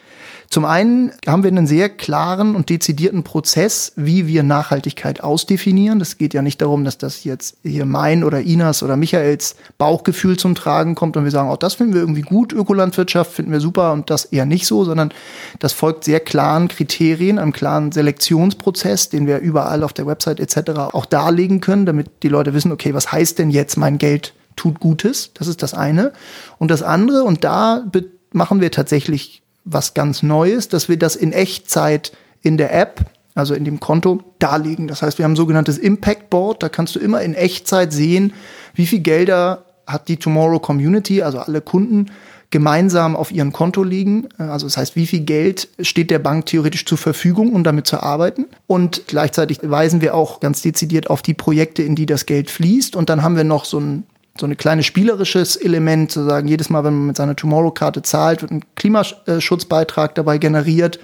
Zum 0.52 0.66
einen 0.66 1.12
haben 1.26 1.44
wir 1.44 1.48
einen 1.48 1.66
sehr 1.66 1.88
klaren 1.88 2.54
und 2.54 2.68
dezidierten 2.68 3.22
Prozess, 3.22 3.94
wie 3.96 4.26
wir 4.26 4.42
Nachhaltigkeit 4.42 5.22
ausdefinieren. 5.22 5.98
Das 5.98 6.18
geht 6.18 6.34
ja 6.34 6.42
nicht 6.42 6.60
darum, 6.60 6.84
dass 6.84 6.98
das 6.98 7.24
jetzt 7.24 7.56
hier 7.62 7.86
mein 7.86 8.22
oder 8.22 8.42
Inas 8.42 8.82
oder 8.82 8.98
Michaels 8.98 9.56
Bauchgefühl 9.78 10.36
zum 10.36 10.54
Tragen 10.54 10.94
kommt 10.94 11.16
und 11.16 11.24
wir 11.24 11.30
sagen, 11.30 11.48
auch 11.48 11.54
oh, 11.54 11.56
das 11.56 11.76
finden 11.76 11.94
wir 11.94 12.02
irgendwie 12.02 12.20
gut, 12.20 12.52
Ökolandwirtschaft 12.52 13.32
finden 13.32 13.50
wir 13.50 13.60
super 13.60 13.94
und 13.94 14.10
das 14.10 14.26
eher 14.26 14.44
nicht 14.44 14.66
so, 14.66 14.84
sondern 14.84 15.14
das 15.58 15.72
folgt 15.72 16.04
sehr 16.04 16.20
klaren 16.20 16.68
Kriterien, 16.68 17.38
einem 17.38 17.54
klaren 17.54 17.90
Selektionsprozess, 17.90 19.08
den 19.08 19.26
wir 19.26 19.38
überall 19.38 19.82
auf 19.82 19.94
der 19.94 20.06
Website 20.06 20.38
etc. 20.38 20.72
auch 20.92 21.06
darlegen 21.06 21.62
können, 21.62 21.86
damit 21.86 22.22
die 22.22 22.28
Leute 22.28 22.52
wissen, 22.52 22.72
okay, 22.72 22.92
was 22.92 23.10
heißt 23.10 23.38
denn 23.38 23.50
jetzt 23.50 23.78
mein 23.78 23.96
Geld 23.96 24.34
tut 24.56 24.80
Gutes? 24.80 25.30
Das 25.32 25.48
ist 25.48 25.62
das 25.62 25.72
eine. 25.72 26.12
Und 26.58 26.70
das 26.70 26.82
andere, 26.82 27.22
und 27.24 27.42
da 27.42 27.90
machen 28.34 28.60
wir 28.60 28.70
tatsächlich 28.70 29.41
was 29.64 29.94
ganz 29.94 30.22
Neues, 30.22 30.68
dass 30.68 30.88
wir 30.88 30.98
das 30.98 31.16
in 31.16 31.32
Echtzeit 31.32 32.12
in 32.42 32.56
der 32.56 32.74
App, 32.74 33.00
also 33.34 33.54
in 33.54 33.64
dem 33.64 33.80
Konto, 33.80 34.22
darlegen. 34.38 34.88
Das 34.88 35.02
heißt, 35.02 35.18
wir 35.18 35.24
haben 35.24 35.32
ein 35.32 35.36
sogenanntes 35.36 35.78
Impact 35.78 36.30
Board. 36.30 36.62
Da 36.62 36.68
kannst 36.68 36.94
du 36.96 36.98
immer 36.98 37.22
in 37.22 37.34
Echtzeit 37.34 37.92
sehen, 37.92 38.32
wie 38.74 38.86
viel 38.86 39.00
Gelder 39.00 39.64
hat 39.86 40.08
die 40.08 40.16
Tomorrow 40.16 40.58
Community, 40.58 41.22
also 41.22 41.38
alle 41.38 41.60
Kunden, 41.60 42.06
gemeinsam 42.50 43.16
auf 43.16 43.32
ihrem 43.32 43.52
Konto 43.52 43.82
liegen. 43.82 44.28
Also 44.36 44.66
das 44.66 44.76
heißt, 44.76 44.94
wie 44.94 45.06
viel 45.06 45.20
Geld 45.20 45.68
steht 45.80 46.10
der 46.10 46.18
Bank 46.18 46.46
theoretisch 46.46 46.84
zur 46.84 46.98
Verfügung, 46.98 47.52
um 47.52 47.64
damit 47.64 47.86
zu 47.86 48.00
arbeiten. 48.00 48.46
Und 48.66 49.04
gleichzeitig 49.06 49.58
weisen 49.62 50.02
wir 50.02 50.14
auch 50.14 50.38
ganz 50.38 50.60
dezidiert 50.60 51.08
auf 51.08 51.22
die 51.22 51.34
Projekte, 51.34 51.82
in 51.82 51.96
die 51.96 52.06
das 52.06 52.26
Geld 52.26 52.50
fließt. 52.50 52.94
Und 52.94 53.08
dann 53.08 53.22
haben 53.22 53.36
wir 53.36 53.44
noch 53.44 53.64
so 53.64 53.80
ein 53.80 54.04
so 54.38 54.46
eine 54.46 54.56
kleine 54.56 54.82
spielerisches 54.82 55.56
Element, 55.56 56.10
zu 56.10 56.24
sagen, 56.24 56.48
jedes 56.48 56.70
Mal, 56.70 56.84
wenn 56.84 56.94
man 56.94 57.06
mit 57.08 57.16
seiner 57.16 57.36
Tomorrow-Karte 57.36 58.02
zahlt, 58.02 58.42
wird 58.42 58.50
ein 58.50 58.64
Klimaschutzbeitrag 58.76 60.14
dabei 60.14 60.38
generiert. 60.38 60.98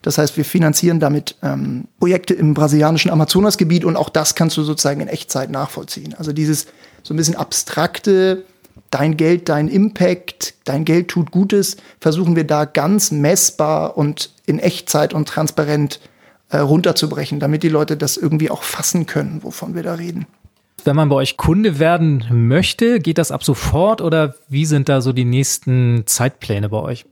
Das 0.00 0.18
heißt, 0.18 0.36
wir 0.36 0.44
finanzieren 0.44 0.98
damit 0.98 1.36
ähm, 1.42 1.84
Projekte 2.00 2.34
im 2.34 2.54
brasilianischen 2.54 3.10
Amazonasgebiet 3.10 3.84
und 3.84 3.96
auch 3.96 4.08
das 4.08 4.34
kannst 4.34 4.56
du 4.56 4.62
sozusagen 4.62 5.00
in 5.00 5.08
Echtzeit 5.08 5.50
nachvollziehen. 5.50 6.14
Also 6.18 6.32
dieses 6.32 6.66
so 7.02 7.14
ein 7.14 7.16
bisschen 7.16 7.36
abstrakte, 7.36 8.44
dein 8.90 9.16
Geld, 9.16 9.48
dein 9.48 9.68
Impact, 9.68 10.54
dein 10.64 10.84
Geld 10.84 11.08
tut 11.08 11.30
Gutes, 11.30 11.76
versuchen 12.00 12.36
wir 12.36 12.44
da 12.44 12.64
ganz 12.64 13.10
messbar 13.10 13.96
und 13.96 14.32
in 14.46 14.58
Echtzeit 14.58 15.14
und 15.14 15.28
transparent 15.28 16.00
äh, 16.50 16.58
runterzubrechen, 16.58 17.38
damit 17.38 17.62
die 17.62 17.68
Leute 17.68 17.96
das 17.96 18.16
irgendwie 18.16 18.50
auch 18.50 18.62
fassen 18.62 19.06
können, 19.06 19.42
wovon 19.42 19.74
wir 19.74 19.82
da 19.82 19.94
reden. 19.94 20.26
Wenn 20.84 20.96
man 20.96 21.08
bei 21.08 21.16
euch 21.16 21.36
Kunde 21.36 21.78
werden 21.78 22.24
möchte, 22.30 22.98
geht 22.98 23.18
das 23.18 23.30
ab 23.30 23.44
sofort 23.44 24.00
oder 24.00 24.34
wie 24.48 24.64
sind 24.64 24.88
da 24.88 25.00
so 25.00 25.12
die 25.12 25.24
nächsten 25.24 26.02
Zeitpläne 26.06 26.68
bei 26.68 26.78
euch? 26.78 27.06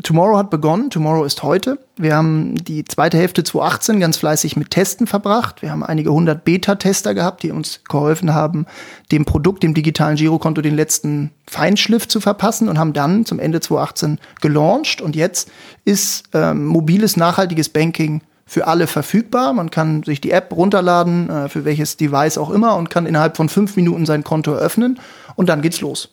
Tomorrow 0.00 0.36
hat 0.36 0.50
begonnen, 0.50 0.90
Tomorrow 0.90 1.24
ist 1.24 1.42
heute. 1.42 1.80
Wir 1.96 2.14
haben 2.14 2.54
die 2.54 2.84
zweite 2.84 3.18
Hälfte 3.18 3.42
2018 3.42 3.98
ganz 3.98 4.16
fleißig 4.18 4.56
mit 4.56 4.70
Testen 4.70 5.08
verbracht. 5.08 5.60
Wir 5.60 5.72
haben 5.72 5.82
einige 5.82 6.12
hundert 6.12 6.44
Beta-Tester 6.44 7.14
gehabt, 7.14 7.42
die 7.42 7.50
uns 7.50 7.82
geholfen 7.88 8.32
haben, 8.32 8.66
dem 9.10 9.24
Produkt, 9.24 9.64
dem 9.64 9.74
digitalen 9.74 10.14
Girokonto, 10.14 10.62
den 10.62 10.76
letzten 10.76 11.32
Feinschliff 11.48 12.06
zu 12.06 12.20
verpassen 12.20 12.68
und 12.68 12.78
haben 12.78 12.92
dann 12.92 13.24
zum 13.24 13.40
Ende 13.40 13.58
2018 13.58 14.20
gelauncht. 14.40 15.00
Und 15.00 15.16
jetzt 15.16 15.50
ist 15.84 16.28
ähm, 16.32 16.66
mobiles, 16.66 17.16
nachhaltiges 17.16 17.68
Banking 17.68 18.20
für 18.48 18.66
alle 18.66 18.88
verfügbar. 18.88 19.52
Man 19.52 19.70
kann 19.70 20.02
sich 20.02 20.20
die 20.20 20.32
App 20.32 20.52
runterladen, 20.52 21.30
äh, 21.30 21.48
für 21.48 21.64
welches 21.64 21.96
Device 21.96 22.38
auch 22.38 22.50
immer, 22.50 22.76
und 22.76 22.90
kann 22.90 23.06
innerhalb 23.06 23.36
von 23.36 23.48
fünf 23.48 23.76
Minuten 23.76 24.06
sein 24.06 24.24
Konto 24.24 24.52
eröffnen. 24.52 24.98
Und 25.36 25.48
dann 25.48 25.62
geht's 25.62 25.80
los 25.80 26.08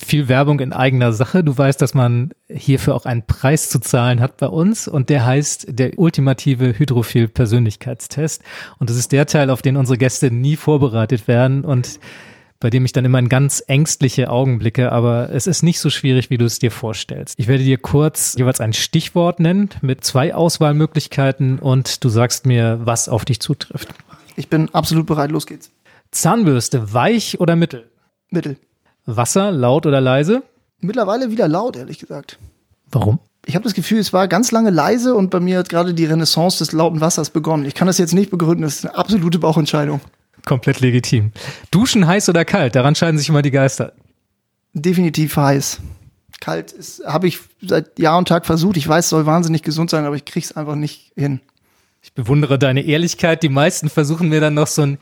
viel 0.00 0.28
Werbung 0.28 0.60
in 0.60 0.72
eigener 0.72 1.12
Sache. 1.12 1.42
Du 1.42 1.56
weißt, 1.56 1.80
dass 1.82 1.94
man 1.94 2.30
hierfür 2.48 2.94
auch 2.94 3.04
einen 3.04 3.26
Preis 3.26 3.68
zu 3.68 3.80
zahlen 3.80 4.20
hat 4.20 4.36
bei 4.36 4.46
uns 4.46 4.88
und 4.88 5.08
der 5.08 5.26
heißt 5.26 5.66
der 5.70 5.98
ultimative 5.98 6.78
Hydrophil-Persönlichkeitstest. 6.78 8.42
Und 8.78 8.90
das 8.90 8.96
ist 8.96 9.12
der 9.12 9.26
Teil, 9.26 9.50
auf 9.50 9.62
den 9.62 9.76
unsere 9.76 9.98
Gäste 9.98 10.30
nie 10.30 10.56
vorbereitet 10.56 11.28
werden 11.28 11.64
und 11.64 11.98
bei 12.60 12.70
dem 12.70 12.84
ich 12.84 12.92
dann 12.92 13.04
immer 13.04 13.18
in 13.18 13.28
ganz 13.28 13.62
ängstliche 13.66 14.30
Augen 14.30 14.58
blicke, 14.58 14.90
aber 14.90 15.30
es 15.30 15.46
ist 15.46 15.62
nicht 15.62 15.80
so 15.80 15.90
schwierig, 15.90 16.30
wie 16.30 16.38
du 16.38 16.44
es 16.44 16.58
dir 16.58 16.70
vorstellst. 16.70 17.38
Ich 17.38 17.46
werde 17.46 17.62
dir 17.62 17.78
kurz 17.78 18.34
jeweils 18.36 18.60
ein 18.60 18.72
Stichwort 18.72 19.38
nennen 19.40 19.70
mit 19.80 20.04
zwei 20.04 20.34
Auswahlmöglichkeiten 20.34 21.58
und 21.58 22.02
du 22.02 22.08
sagst 22.08 22.46
mir, 22.46 22.80
was 22.82 23.08
auf 23.08 23.24
dich 23.24 23.40
zutrifft. 23.40 23.88
Ich 24.36 24.48
bin 24.48 24.68
absolut 24.74 25.06
bereit, 25.06 25.30
los 25.30 25.46
geht's. 25.46 25.70
Zahnbürste, 26.10 26.92
weich 26.92 27.40
oder 27.40 27.54
mittel? 27.54 27.88
Mittel. 28.30 28.56
Wasser, 29.06 29.52
laut 29.52 29.86
oder 29.86 30.00
leise? 30.00 30.42
Mittlerweile 30.80 31.30
wieder 31.30 31.48
laut, 31.48 31.76
ehrlich 31.76 31.98
gesagt. 31.98 32.38
Warum? 32.90 33.18
Ich 33.46 33.54
habe 33.54 33.64
das 33.64 33.74
Gefühl, 33.74 33.98
es 33.98 34.12
war 34.12 34.28
ganz 34.28 34.50
lange 34.50 34.70
leise 34.70 35.14
und 35.14 35.30
bei 35.30 35.40
mir 35.40 35.58
hat 35.58 35.68
gerade 35.68 35.94
die 35.94 36.04
Renaissance 36.04 36.58
des 36.58 36.72
lauten 36.72 37.00
Wassers 37.00 37.30
begonnen. 37.30 37.64
Ich 37.64 37.74
kann 37.74 37.86
das 37.86 37.98
jetzt 37.98 38.14
nicht 38.14 38.30
begründen, 38.30 38.62
das 38.62 38.76
ist 38.76 38.86
eine 38.86 38.96
absolute 38.96 39.38
Bauchentscheidung. 39.38 40.00
Komplett 40.44 40.80
legitim. 40.80 41.32
Duschen 41.70 42.06
heiß 42.06 42.28
oder 42.28 42.44
kalt? 42.44 42.74
Daran 42.74 42.94
scheiden 42.94 43.18
sich 43.18 43.28
immer 43.28 43.42
die 43.42 43.50
Geister. 43.50 43.92
Definitiv 44.72 45.36
heiß. 45.36 45.80
Kalt 46.40 46.74
habe 47.06 47.28
ich 47.28 47.38
seit 47.60 47.98
Jahr 47.98 48.18
und 48.18 48.28
Tag 48.28 48.46
versucht. 48.46 48.76
Ich 48.76 48.88
weiß, 48.88 49.06
es 49.06 49.10
soll 49.10 49.26
wahnsinnig 49.26 49.62
gesund 49.62 49.90
sein, 49.90 50.04
aber 50.04 50.16
ich 50.16 50.24
krieg's 50.24 50.52
einfach 50.52 50.76
nicht 50.76 51.12
hin. 51.16 51.40
Ich 52.02 52.12
bewundere 52.12 52.58
deine 52.58 52.82
Ehrlichkeit. 52.82 53.42
Die 53.42 53.48
meisten 53.48 53.88
versuchen 53.88 54.28
mir 54.28 54.40
dann 54.40 54.54
noch 54.54 54.68
so 54.68 54.82
ein 54.82 54.98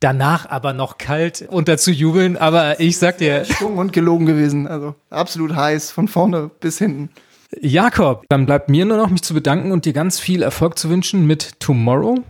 danach 0.00 0.48
aber 0.48 0.72
noch 0.72 0.98
kalt 0.98 1.46
unterzujubeln. 1.48 2.36
Aber 2.36 2.80
ich 2.80 2.98
sag 2.98 3.18
dir. 3.18 3.44
Schwung 3.44 3.78
und 3.78 3.92
gelogen 3.92 4.26
gewesen. 4.26 4.66
Also 4.66 4.94
absolut 5.10 5.54
heiß, 5.54 5.90
von 5.90 6.08
vorne 6.08 6.50
bis 6.60 6.78
hinten. 6.78 7.10
Jakob, 7.60 8.24
dann 8.28 8.46
bleibt 8.46 8.68
mir 8.68 8.84
nur 8.84 8.98
noch, 8.98 9.08
mich 9.08 9.22
zu 9.22 9.32
bedanken 9.32 9.72
und 9.72 9.86
dir 9.86 9.94
ganz 9.94 10.20
viel 10.20 10.42
Erfolg 10.42 10.78
zu 10.78 10.90
wünschen 10.90 11.26
mit 11.26 11.58
Tomorrow. 11.60 12.22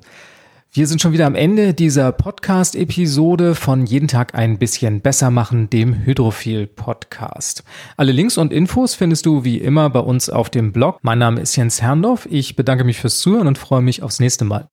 Wir 0.71 0.87
sind 0.87 1.01
schon 1.01 1.15
wieder 1.15 1.25
am 1.25 1.35
Ende 1.35 1.73
dieser 1.73 2.13
Podcast-Episode 2.13 3.55
von 3.55 3.87
Jeden 3.87 4.07
Tag 4.07 4.35
ein 4.35 4.59
bisschen 4.59 5.01
besser 5.01 5.31
machen, 5.31 5.71
dem 5.71 6.05
Hydrophil-Podcast. 6.05 7.65
Alle 7.97 8.13
Links 8.13 8.37
und 8.37 8.53
Infos 8.53 8.95
findest 8.95 9.25
du 9.25 9.45
wie 9.45 9.57
immer 9.57 9.89
bei 9.89 10.01
uns 10.01 10.29
auf 10.29 10.51
dem 10.51 10.73
Blog. 10.73 10.99
Mein 11.01 11.21
Name 11.21 11.41
ist 11.41 11.57
Jens 11.57 11.81
Herrndorf. 11.81 12.29
Ich 12.31 12.55
bedanke 12.55 12.85
mich 12.85 13.01
fürs 13.01 13.19
Zuhören 13.19 13.49
und 13.49 13.57
freue 13.57 13.81
mich 13.81 14.03
aufs 14.03 14.21
nächste 14.21 14.45
Mal. 14.45 14.69